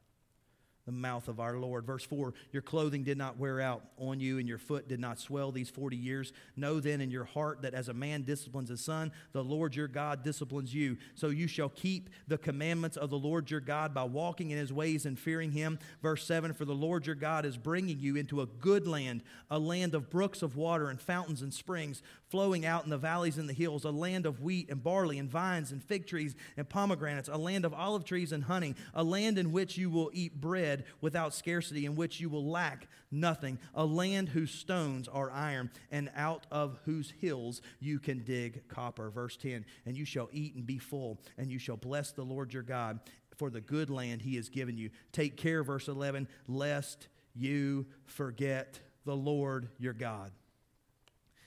[0.92, 1.86] the mouth of our Lord.
[1.86, 5.20] Verse 4 Your clothing did not wear out on you, and your foot did not
[5.20, 6.34] swell these 40 years.
[6.56, 9.88] Know then in your heart that as a man disciplines his son, the Lord your
[9.88, 10.98] God disciplines you.
[11.16, 14.74] So you shall keep the commandments of the Lord your God by walking in his
[14.74, 15.80] ways and fearing him.
[16.02, 19.60] Verse 7 For the Lord your God is bringing you into a good land, a
[19.60, 22.02] land of brooks of water and fountains and springs
[22.32, 25.30] flowing out in the valleys and the hills, a land of wheat and barley and
[25.30, 29.38] vines and fig trees and pomegranates, a land of olive trees and honey, a land
[29.38, 33.86] in which you will eat bread without scarcity, in which you will lack nothing, a
[33.86, 39.10] land whose stones are iron, and out of whose hills you can dig copper.
[39.10, 42.54] Verse 10 And you shall eat and be full, and you shall bless the Lord
[42.54, 43.02] your God
[43.36, 44.90] for the good land he has given you.
[45.12, 50.32] Take care, verse 11, lest you forget the Lord your God.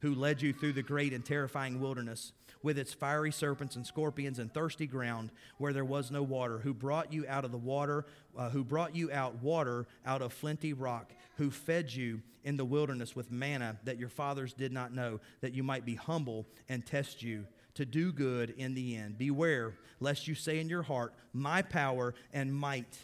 [0.00, 2.32] who led you through the great and terrifying wilderness
[2.62, 6.72] with its fiery serpents and scorpions and thirsty ground where there was no water, who
[6.72, 10.72] brought you out of the water, uh, who brought you out water out of flinty
[10.72, 15.20] rock, who fed you in the wilderness with manna that your fathers did not know,
[15.42, 19.18] that you might be humble and test you to do good in the end.
[19.18, 22.98] Beware lest you say in your heart, My power and might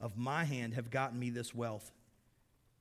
[0.00, 1.90] of my hand have gotten me this wealth.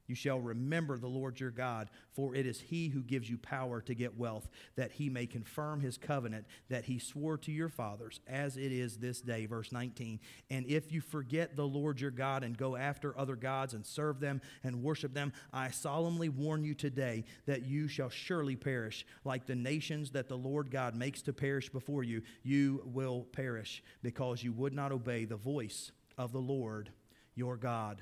[0.08, 3.82] You shall remember the Lord your God, for it is he who gives you power
[3.82, 8.20] to get wealth, that he may confirm his covenant that he swore to your fathers,
[8.28, 9.46] as it is this day.
[9.46, 10.20] Verse 19.
[10.50, 14.20] And if you forget the Lord your God and go after other gods and serve
[14.20, 19.06] them and worship them, I solemnly warn you today that you shall surely perish.
[19.24, 23.84] Like the nations that the Lord God makes to perish before you, you will perish,
[24.04, 26.90] because you would not obey the voice of the Lord
[27.34, 28.02] your God.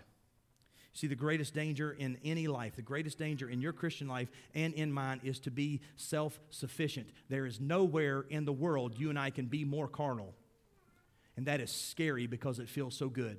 [0.96, 4.76] See, the greatest danger in any life, the greatest danger in your Christian life and
[4.76, 7.10] in mine is to be self sufficient.
[7.30, 10.36] There is nowhere in the world you and I can be more carnal.
[11.36, 13.38] And that is scary because it feels so good.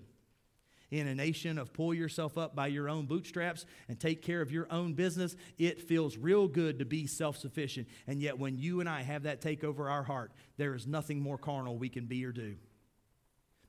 [0.91, 4.51] In a nation of pull yourself up by your own bootstraps and take care of
[4.51, 7.87] your own business, it feels real good to be self sufficient.
[8.09, 11.21] And yet, when you and I have that take over our heart, there is nothing
[11.21, 12.57] more carnal we can be or do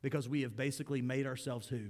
[0.01, 1.89] because we have basically made ourselves who?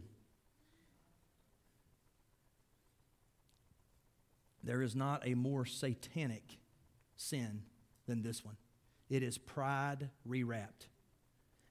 [4.65, 6.57] There is not a more satanic
[7.15, 7.63] sin
[8.07, 8.57] than this one.
[9.09, 10.87] It is pride rewrapped.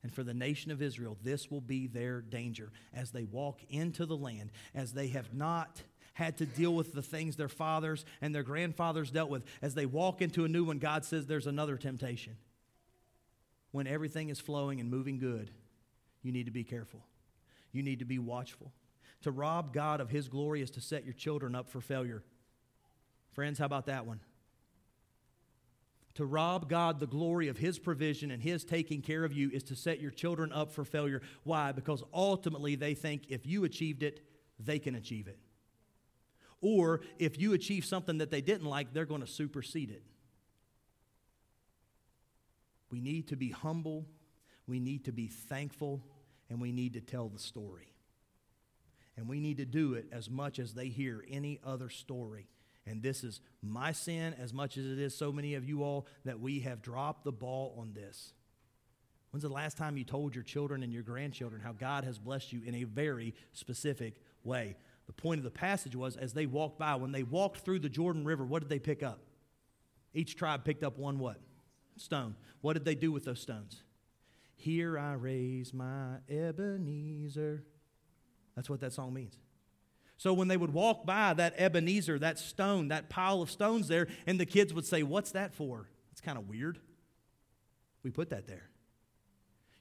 [0.02, 4.06] And for the nation of Israel, this will be their danger as they walk into
[4.06, 5.82] the land, as they have not
[6.12, 9.44] had to deal with the things their fathers and their grandfathers dealt with.
[9.60, 12.36] As they walk into a new one, God says there's another temptation.
[13.72, 15.50] When everything is flowing and moving good,
[16.22, 17.00] you need to be careful.
[17.72, 18.72] You need to be watchful.
[19.22, 22.22] To rob God of His glory is to set your children up for failure.
[23.34, 24.20] Friends, how about that one?
[26.14, 29.64] To rob God the glory of His provision and His taking care of you is
[29.64, 31.20] to set your children up for failure.
[31.42, 31.72] Why?
[31.72, 34.20] Because ultimately they think if you achieved it,
[34.60, 35.38] they can achieve it.
[36.60, 40.04] Or if you achieve something that they didn't like, they're going to supersede it.
[42.90, 44.06] We need to be humble,
[44.68, 46.00] we need to be thankful,
[46.48, 47.92] and we need to tell the story.
[49.16, 52.48] And we need to do it as much as they hear any other story.
[52.86, 56.06] And this is my sin as much as it is so many of you all
[56.24, 58.34] that we have dropped the ball on this.
[59.30, 62.52] When's the last time you told your children and your grandchildren how God has blessed
[62.52, 64.76] you in a very specific way?
[65.06, 67.88] The point of the passage was as they walked by, when they walked through the
[67.88, 69.20] Jordan River, what did they pick up?
[70.12, 71.40] Each tribe picked up one what?
[71.96, 72.36] Stone.
[72.60, 73.82] What did they do with those stones?
[74.54, 77.64] Here I raise my Ebenezer.
[78.54, 79.36] That's what that song means.
[80.16, 84.08] So when they would walk by that Ebenezer, that stone, that pile of stones there,
[84.26, 85.88] and the kids would say, What's that for?
[86.12, 86.78] It's kind of weird.
[88.02, 88.70] We put that there.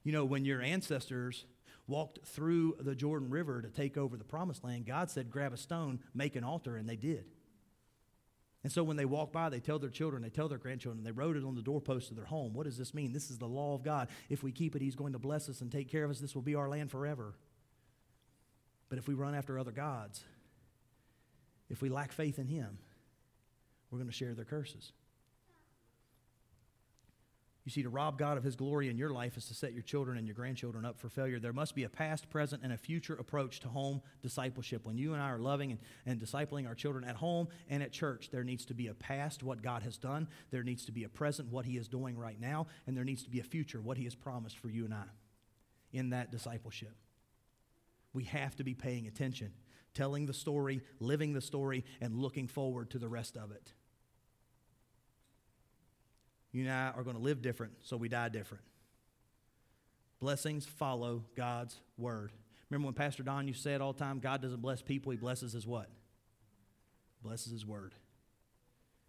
[0.03, 1.45] You know, when your ancestors
[1.87, 5.57] walked through the Jordan River to take over the promised land, God said, Grab a
[5.57, 7.25] stone, make an altar, and they did.
[8.63, 11.11] And so when they walk by, they tell their children, they tell their grandchildren, they
[11.11, 12.53] wrote it on the doorpost of their home.
[12.53, 13.11] What does this mean?
[13.11, 14.07] This is the law of God.
[14.29, 16.19] If we keep it, He's going to bless us and take care of us.
[16.19, 17.35] This will be our land forever.
[18.93, 20.23] But if we run after other gods,
[21.67, 22.77] if we lack faith in Him,
[23.89, 24.91] we're going to share their curses.
[27.65, 29.81] You see, to rob God of His glory in your life is to set your
[29.81, 31.39] children and your grandchildren up for failure.
[31.39, 34.85] There must be a past, present, and a future approach to home discipleship.
[34.85, 37.93] When you and I are loving and, and discipling our children at home and at
[37.93, 40.27] church, there needs to be a past, what God has done.
[40.51, 42.67] There needs to be a present, what He is doing right now.
[42.85, 45.05] And there needs to be a future, what He has promised for you and I
[45.91, 46.93] in that discipleship.
[48.13, 49.51] We have to be paying attention,
[49.93, 53.73] telling the story, living the story, and looking forward to the rest of it.
[56.51, 58.63] You and I are going to live different, so we die different.
[60.19, 62.31] Blessings follow God's word.
[62.69, 65.53] Remember when Pastor Don you said all the time, God doesn't bless people, he blesses
[65.53, 65.89] his what?
[67.23, 67.93] Blesses his word.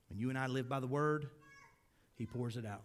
[0.09, 1.29] When you and I live by the word,
[2.17, 2.83] he pours it out.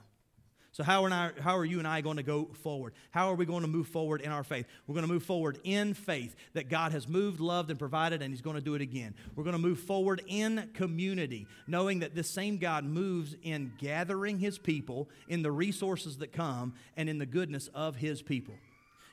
[0.71, 2.93] So, how are, I, how are you and I going to go forward?
[3.09, 4.67] How are we going to move forward in our faith?
[4.85, 8.31] We're going to move forward in faith that God has moved, loved, and provided, and
[8.31, 9.15] He's going to do it again.
[9.35, 14.37] We're going to move forward in community, knowing that this same God moves in gathering
[14.37, 18.53] His people, in the resources that come, and in the goodness of His people.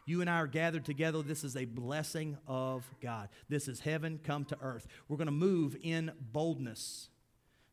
[0.05, 1.23] You and I are gathered together.
[1.23, 3.29] This is a blessing of God.
[3.49, 4.87] This is heaven come to earth.
[5.09, 7.09] We're going to move in boldness,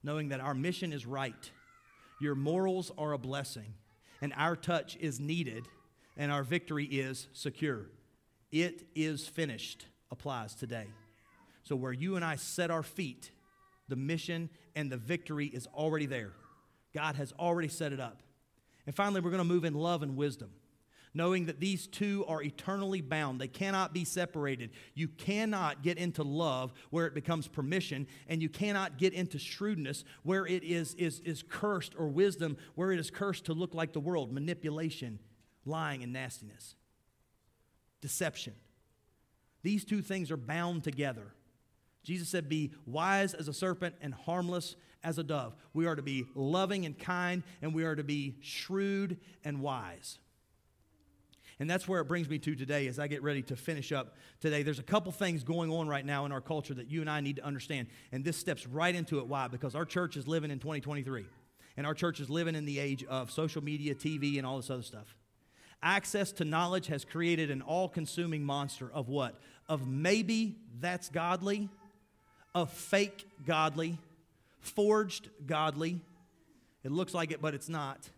[0.01, 1.51] knowing that our mission is right.
[2.23, 3.73] Your morals are a blessing,
[4.21, 5.67] and our touch is needed,
[6.15, 7.87] and our victory is secure.
[8.49, 10.87] It is finished applies today.
[11.63, 13.31] So, where you and I set our feet,
[13.89, 16.31] the mission and the victory is already there.
[16.93, 18.23] God has already set it up.
[18.85, 20.51] And finally, we're going to move in love and wisdom,
[21.13, 23.39] knowing that these two are eternally bound.
[23.39, 24.71] They cannot be separated.
[24.93, 30.03] You cannot get into love where it becomes permission, and you cannot get into shrewdness
[30.23, 33.93] where it is, is, is cursed, or wisdom where it is cursed to look like
[33.93, 35.19] the world manipulation,
[35.65, 36.75] lying, and nastiness,
[38.01, 38.53] deception.
[39.61, 41.33] These two things are bound together.
[42.03, 45.55] Jesus said, Be wise as a serpent and harmless as a dove.
[45.73, 50.19] We are to be loving and kind, and we are to be shrewd and wise.
[51.59, 54.15] And that's where it brings me to today as I get ready to finish up
[54.39, 54.63] today.
[54.63, 57.21] There's a couple things going on right now in our culture that you and I
[57.21, 57.87] need to understand.
[58.11, 59.27] And this steps right into it.
[59.27, 59.47] Why?
[59.47, 61.25] Because our church is living in 2023.
[61.77, 64.69] And our church is living in the age of social media, TV, and all this
[64.69, 65.15] other stuff.
[65.81, 69.39] Access to knowledge has created an all consuming monster of what?
[69.67, 71.69] Of maybe that's godly,
[72.55, 73.97] of fake godly,
[74.59, 75.99] forged godly.
[76.83, 78.09] It looks like it, but it's not.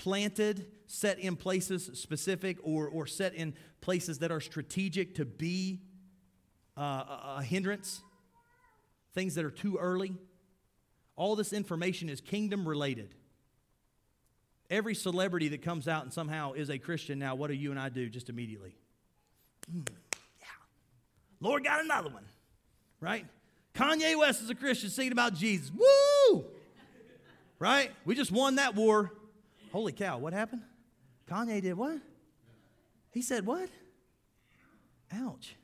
[0.00, 5.82] Planted, set in places specific, or, or set in places that are strategic to be
[6.74, 8.00] uh, a, hindrance,
[9.14, 10.14] things that are too early.
[11.16, 13.14] All this information is kingdom related.
[14.70, 17.78] Every celebrity that comes out and somehow is a Christian now, what do you and
[17.78, 18.74] I do just immediately?
[19.70, 19.86] Mm,
[20.40, 20.46] yeah.
[21.40, 22.24] Lord got another one,
[23.02, 23.26] right?
[23.74, 25.70] Kanye West is a Christian singing about Jesus.
[25.70, 26.46] Woo!
[27.58, 27.90] Right?
[28.06, 29.12] We just won that war.
[29.72, 30.62] Holy cow, what happened?
[31.28, 31.98] Kanye did what?
[33.10, 33.68] He said what?
[35.12, 35.56] Ouch.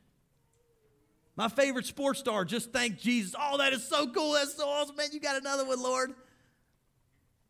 [1.37, 3.35] My favorite sports star just thanked Jesus.
[3.39, 4.33] Oh, that is so cool.
[4.33, 4.97] That's so awesome.
[4.97, 6.15] Man, you got another one, Lord.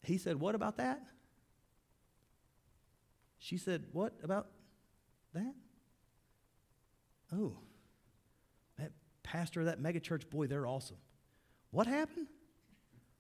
[0.03, 1.03] He said, What about that?
[3.39, 4.49] She said, What about
[5.35, 5.55] that?
[7.33, 7.57] Oh
[8.79, 8.93] that
[9.23, 10.97] pastor of that megachurch, boy, they're awesome.
[11.71, 12.29] What happened?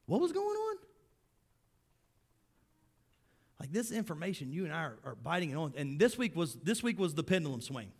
[0.06, 0.76] What was going on?
[3.58, 5.72] Like this information, you and I are, are biting it on.
[5.76, 7.90] And this week was this week was the pendulum swing.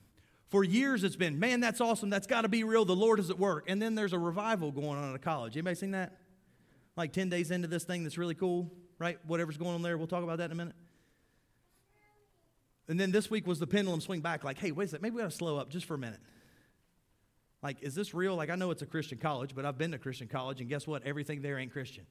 [0.48, 2.10] For years it's been, man, that's awesome.
[2.10, 2.84] That's got to be real.
[2.84, 3.64] The Lord is at work.
[3.68, 5.56] And then there's a revival going on at a college.
[5.56, 6.18] Anybody seen that?
[6.96, 9.18] Like 10 days into this thing that's really cool, right?
[9.26, 9.98] Whatever's going on there.
[9.98, 10.76] We'll talk about that in a minute.
[12.88, 15.16] And then this week was the pendulum swing back, like, hey, wait a second, maybe
[15.16, 16.20] we got to slow up just for a minute.
[17.62, 18.36] Like, is this real?
[18.36, 20.86] Like, I know it's a Christian college, but I've been to Christian college, and guess
[20.86, 21.02] what?
[21.04, 22.06] Everything there ain't Christian.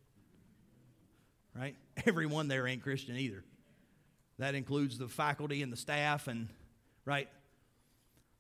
[1.58, 1.76] Right?
[2.06, 3.44] Everyone there ain't Christian either.
[4.38, 6.50] That includes the faculty and the staff, and
[7.06, 7.30] right?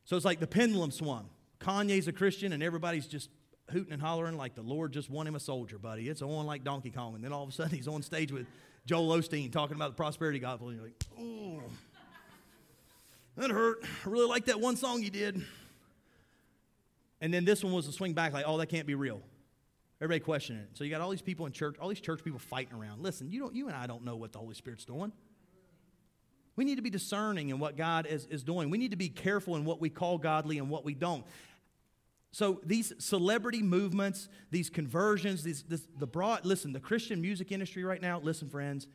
[0.03, 1.29] So it's like the pendulum swung.
[1.59, 3.29] Kanye's a Christian, and everybody's just
[3.71, 6.09] hooting and hollering like the Lord just won him a soldier, buddy.
[6.09, 7.15] It's on like Donkey Kong.
[7.15, 8.45] And then all of a sudden he's on stage with
[8.85, 10.69] Joel Osteen talking about the prosperity gospel.
[10.69, 11.63] And you're like, oh,
[13.37, 13.79] that hurt.
[13.83, 15.43] I really like that one song you did.
[17.21, 19.21] And then this one was a swing back, like, oh, that can't be real.
[20.05, 20.69] Everybody questioning it.
[20.73, 23.01] So you got all these people in church, all these church people fighting around.
[23.01, 25.11] Listen, you, don't, you and I don't know what the Holy Spirit's doing.
[26.55, 28.69] We need to be discerning in what God is, is doing.
[28.69, 31.25] We need to be careful in what we call godly and what we don't.
[32.31, 37.83] So these celebrity movements, these conversions, these, this, the broad, listen, the Christian music industry
[37.83, 38.85] right now, listen, friends,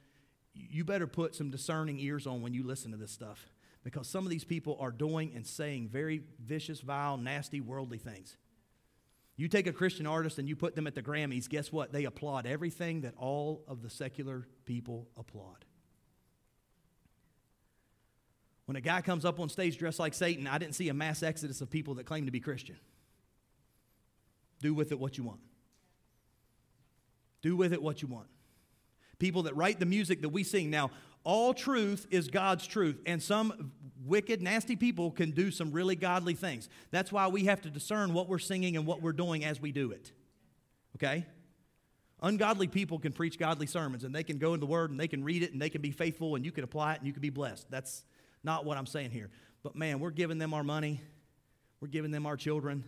[0.54, 3.48] you better put some discerning ears on when you listen to this stuff
[3.82, 8.36] because some of these people are doing and saying very vicious, vile, nasty, worldly things.
[9.40, 11.92] You take a Christian artist and you put them at the Grammys, guess what?
[11.92, 15.64] They applaud everything that all of the secular people applaud.
[18.66, 21.22] When a guy comes up on stage dressed like Satan, I didn't see a mass
[21.22, 22.76] exodus of people that claim to be Christian.
[24.60, 25.40] Do with it what you want.
[27.40, 28.26] Do with it what you want.
[29.18, 30.68] People that write the music that we sing.
[30.68, 30.90] Now,
[31.24, 33.72] all truth is God's truth, and some
[34.04, 36.68] wicked, nasty people can do some really godly things.
[36.90, 39.72] That's why we have to discern what we're singing and what we're doing as we
[39.72, 40.12] do it.
[40.96, 41.26] Okay?
[42.22, 45.08] Ungodly people can preach godly sermons, and they can go in the Word and they
[45.08, 47.12] can read it and they can be faithful and you can apply it and you
[47.12, 47.66] can be blessed.
[47.70, 48.04] That's
[48.42, 49.30] not what I'm saying here.
[49.62, 51.00] But man, we're giving them our money,
[51.80, 52.84] we're giving them our children,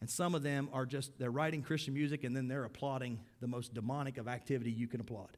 [0.00, 3.46] and some of them are just, they're writing Christian music and then they're applauding the
[3.46, 5.36] most demonic of activity you can applaud.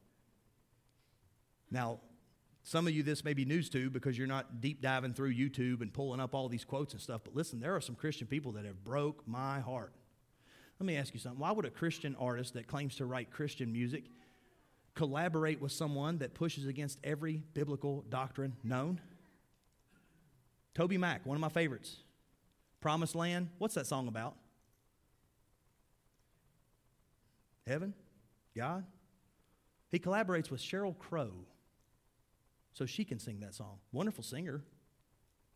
[1.71, 1.99] Now,
[2.63, 5.81] some of you, this may be news to because you're not deep diving through YouTube
[5.81, 7.21] and pulling up all these quotes and stuff.
[7.23, 9.93] But listen, there are some Christian people that have broke my heart.
[10.79, 11.39] Let me ask you something.
[11.39, 14.05] Why would a Christian artist that claims to write Christian music
[14.95, 18.99] collaborate with someone that pushes against every biblical doctrine known?
[20.73, 21.97] TobyMac, one of my favorites.
[22.81, 23.49] Promised Land.
[23.59, 24.35] What's that song about?
[27.67, 27.93] Heaven?
[28.55, 28.85] God?
[29.91, 31.31] He collaborates with Sheryl Crow
[32.75, 33.79] so she can sing that song.
[33.93, 34.61] Wonderful singer.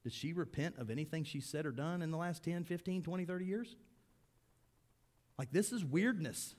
[0.04, 3.26] Did she repent of anything she said or done in the last 10, 15, 20,
[3.26, 3.76] 30 years?
[5.38, 6.56] Like, this is weirdness.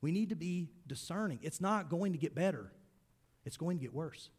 [0.00, 1.40] We need to be discerning.
[1.42, 2.72] It's not going to get better,
[3.44, 4.30] it's going to get worse.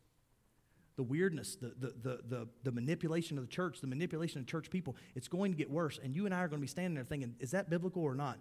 [0.96, 4.72] The weirdness, the, the, the, the, the manipulation of the church, the manipulation of church
[4.72, 6.00] people, it's going to get worse.
[6.02, 8.16] And you and I are going to be standing there thinking, is that biblical or
[8.16, 8.40] not?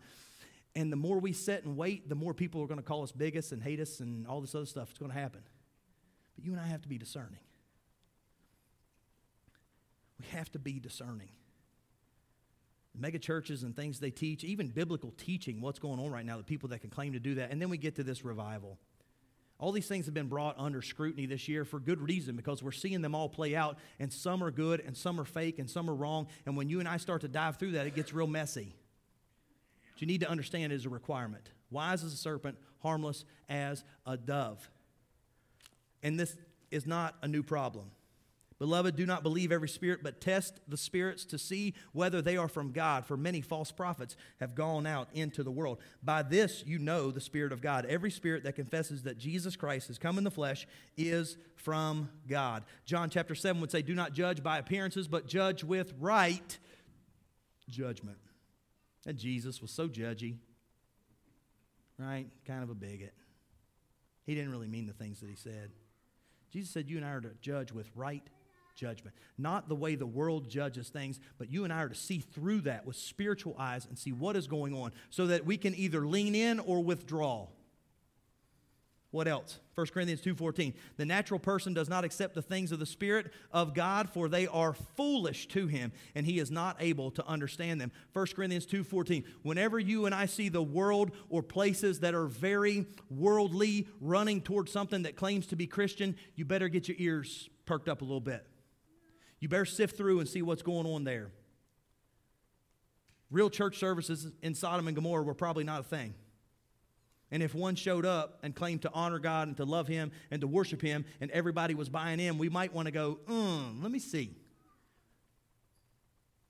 [0.75, 3.13] And the more we sit and wait, the more people are going to call us
[3.13, 4.89] bigots and hate us and all this other stuff.
[4.89, 5.43] It's going to happen.
[6.37, 7.41] But you and I have to be discerning.
[10.21, 11.31] We have to be discerning.
[12.99, 16.45] Mega churches and things they teach, even biblical teaching, what's going on right now, the
[16.45, 17.51] people that can claim to do that.
[17.51, 18.79] And then we get to this revival.
[19.59, 22.73] All these things have been brought under scrutiny this year for good reason because we're
[22.73, 25.89] seeing them all play out, and some are good, and some are fake, and some
[25.89, 26.27] are wrong.
[26.45, 28.75] And when you and I start to dive through that, it gets real messy.
[29.93, 34.17] What you need to understand is a requirement wise as a serpent, harmless as a
[34.17, 34.71] dove.
[36.03, 36.37] And this
[36.71, 37.91] is not a new problem.
[38.59, 42.49] Beloved, do not believe every spirit, but test the spirits to see whether they are
[42.49, 45.79] from God, for many false prophets have gone out into the world.
[46.03, 47.85] By this you know the Spirit of God.
[47.85, 50.67] Every spirit that confesses that Jesus Christ has come in the flesh
[50.97, 52.65] is from God.
[52.87, 56.59] John chapter 7 would say, Do not judge by appearances, but judge with right
[57.69, 58.19] judgment.
[59.07, 60.37] And Jesus was so judgy,
[61.99, 62.27] right?
[62.47, 63.13] Kind of a bigot.
[64.25, 65.71] He didn't really mean the things that he said.
[66.51, 68.23] Jesus said, You and I are to judge with right
[68.77, 69.17] judgment.
[69.39, 72.63] Not the way the world judges things, but you and I are to see through
[72.63, 76.07] that with spiritual eyes and see what is going on so that we can either
[76.07, 77.49] lean in or withdraw.
[79.11, 79.61] What else?
[79.75, 80.75] 1 Corinthians 2:14.
[80.97, 84.47] The natural person does not accept the things of the spirit of God for they
[84.47, 87.93] are foolish to him and he is not able to understand them.
[88.13, 89.25] 1 Corinthians 2:14.
[89.43, 94.73] Whenever you and I see the world or places that are very worldly running towards
[94.73, 98.21] something that claims to be Christian, you better get your ears perked up a little
[98.21, 98.47] bit.
[99.41, 101.31] You better sift through and see what's going on there.
[103.31, 106.15] Real church services in Sodom and Gomorrah were probably not a thing.
[107.31, 110.41] And if one showed up and claimed to honor God and to love Him and
[110.41, 113.91] to worship Him, and everybody was buying in, we might want to go, mm, let
[113.91, 114.37] me see.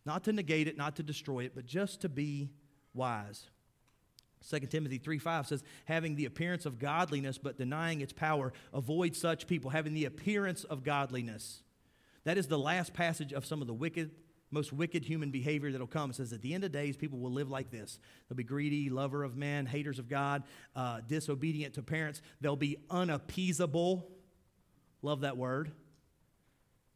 [0.05, 2.51] Not to negate it, not to destroy it, but just to be
[2.95, 3.47] wise.
[4.49, 9.17] 2 Timothy 3 5 says, having the appearance of godliness but denying its power, avoid
[9.17, 11.63] such people, having the appearance of godliness.
[12.25, 14.11] That is the last passage of some of the wicked
[14.51, 16.11] most wicked human behavior that'll come.
[16.11, 17.99] It says, at the end of days, people will live like this.
[18.29, 20.45] They'll be greedy, lover of men, haters of God,
[20.75, 22.23] uh, disobedient to parents.
[22.41, 24.09] They'll be unappeasable.
[25.03, 25.73] Love that word.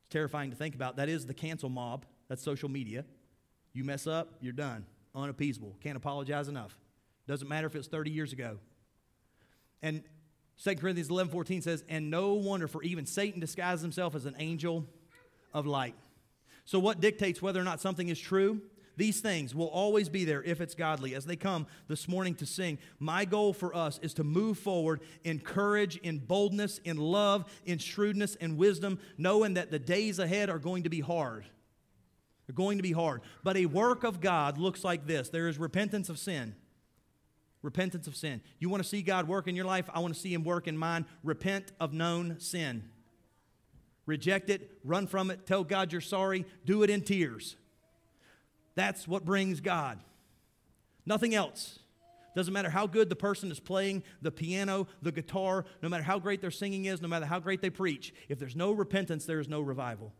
[0.00, 0.96] It's terrifying to think about.
[0.96, 2.06] That is the cancel mob.
[2.28, 3.04] That's social media.
[3.72, 4.86] You mess up, you're done.
[5.14, 5.76] Unappeasable.
[5.80, 6.76] Can't apologize enough.
[7.26, 8.58] Doesn't matter if it's 30 years ago.
[9.82, 10.02] And
[10.62, 14.36] 2 Corinthians 11 14 says, And no wonder, for even Satan disguises himself as an
[14.38, 14.86] angel
[15.54, 15.94] of light.
[16.70, 18.60] So, what dictates whether or not something is true?
[18.96, 21.16] These things will always be there if it's godly.
[21.16, 25.00] As they come this morning to sing, my goal for us is to move forward
[25.24, 30.48] in courage, in boldness, in love, in shrewdness, and wisdom, knowing that the days ahead
[30.48, 31.44] are going to be hard.
[32.46, 33.22] They're going to be hard.
[33.42, 36.54] But a work of God looks like this there is repentance of sin.
[37.62, 38.42] Repentance of sin.
[38.60, 39.90] You want to see God work in your life?
[39.92, 41.04] I want to see Him work in mine.
[41.24, 42.84] Repent of known sin
[44.10, 47.56] reject it, run from it, tell God you're sorry, do it in tears.
[48.74, 49.98] That's what brings God.
[51.06, 51.78] Nothing else.
[52.36, 56.18] Doesn't matter how good the person is playing the piano, the guitar, no matter how
[56.18, 58.12] great their singing is, no matter how great they preach.
[58.28, 60.12] If there's no repentance, there is no revival.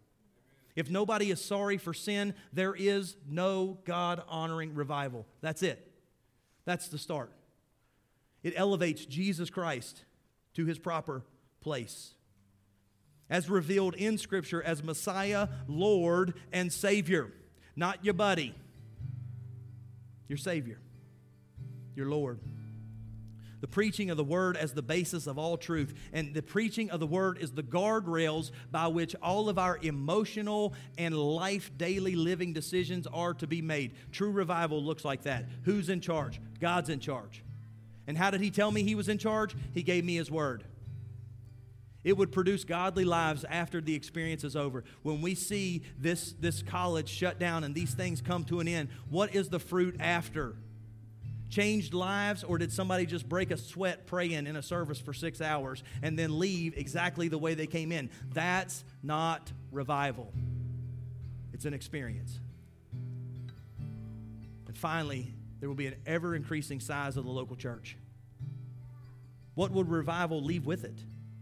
[0.76, 5.26] If nobody is sorry for sin, there is no God honoring revival.
[5.40, 5.92] That's it.
[6.64, 7.32] That's the start.
[8.42, 10.04] It elevates Jesus Christ
[10.54, 11.24] to his proper
[11.60, 12.14] place
[13.30, 17.32] as revealed in Scripture as Messiah, Lord, and Savior.
[17.76, 18.54] Not your buddy,
[20.28, 20.80] your Savior,
[21.94, 22.40] your Lord.
[23.60, 25.94] The preaching of the Word as the basis of all truth.
[26.12, 30.72] And the preaching of the Word is the guardrails by which all of our emotional
[30.96, 33.92] and life daily living decisions are to be made.
[34.12, 35.44] True revival looks like that.
[35.64, 36.40] Who's in charge?
[36.58, 37.44] God's in charge.
[38.06, 39.54] And how did He tell me He was in charge?
[39.74, 40.64] He gave me His Word.
[42.02, 44.84] It would produce godly lives after the experience is over.
[45.02, 48.88] When we see this, this college shut down and these things come to an end,
[49.10, 50.56] what is the fruit after?
[51.50, 55.40] changed lives, or did somebody just break a sweat praying in a service for six
[55.40, 58.08] hours and then leave exactly the way they came in?
[58.32, 60.32] That's not revival,
[61.52, 62.38] it's an experience.
[64.66, 67.96] And finally, there will be an ever increasing size of the local church.
[69.54, 70.98] What would revival leave with it?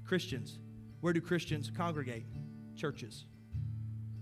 [0.09, 0.59] Christians.
[1.00, 2.24] Where do Christians congregate?
[2.76, 3.26] Churches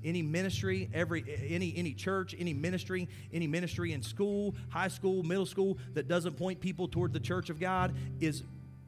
[0.06, 5.44] any ministry, every any any church, any ministry, any ministry in school, high school, middle
[5.44, 8.44] school that doesn't point people toward the church of God is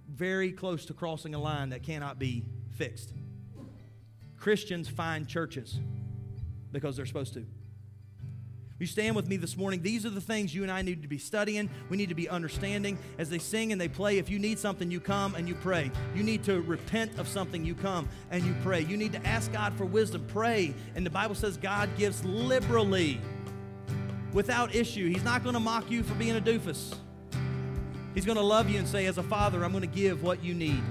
[0.08, 2.44] very close to crossing a line that cannot be
[2.76, 3.12] fixed.
[4.38, 5.80] Christians find churches
[6.70, 7.44] because they're supposed to.
[8.78, 9.82] You stand with me this morning.
[9.82, 11.68] These are the things you and I need to be studying.
[11.88, 12.96] We need to be understanding.
[13.18, 15.90] As they sing and they play, if you need something, you come and you pray.
[16.14, 18.82] You need to repent of something, you come and you pray.
[18.82, 20.74] You need to ask God for wisdom, pray.
[20.94, 23.20] And the Bible says God gives liberally
[24.32, 25.08] without issue.
[25.08, 26.94] He's not going to mock you for being a doofus.
[28.14, 30.42] He's going to love you and say, as a father, I'm going to give what
[30.42, 30.82] you need.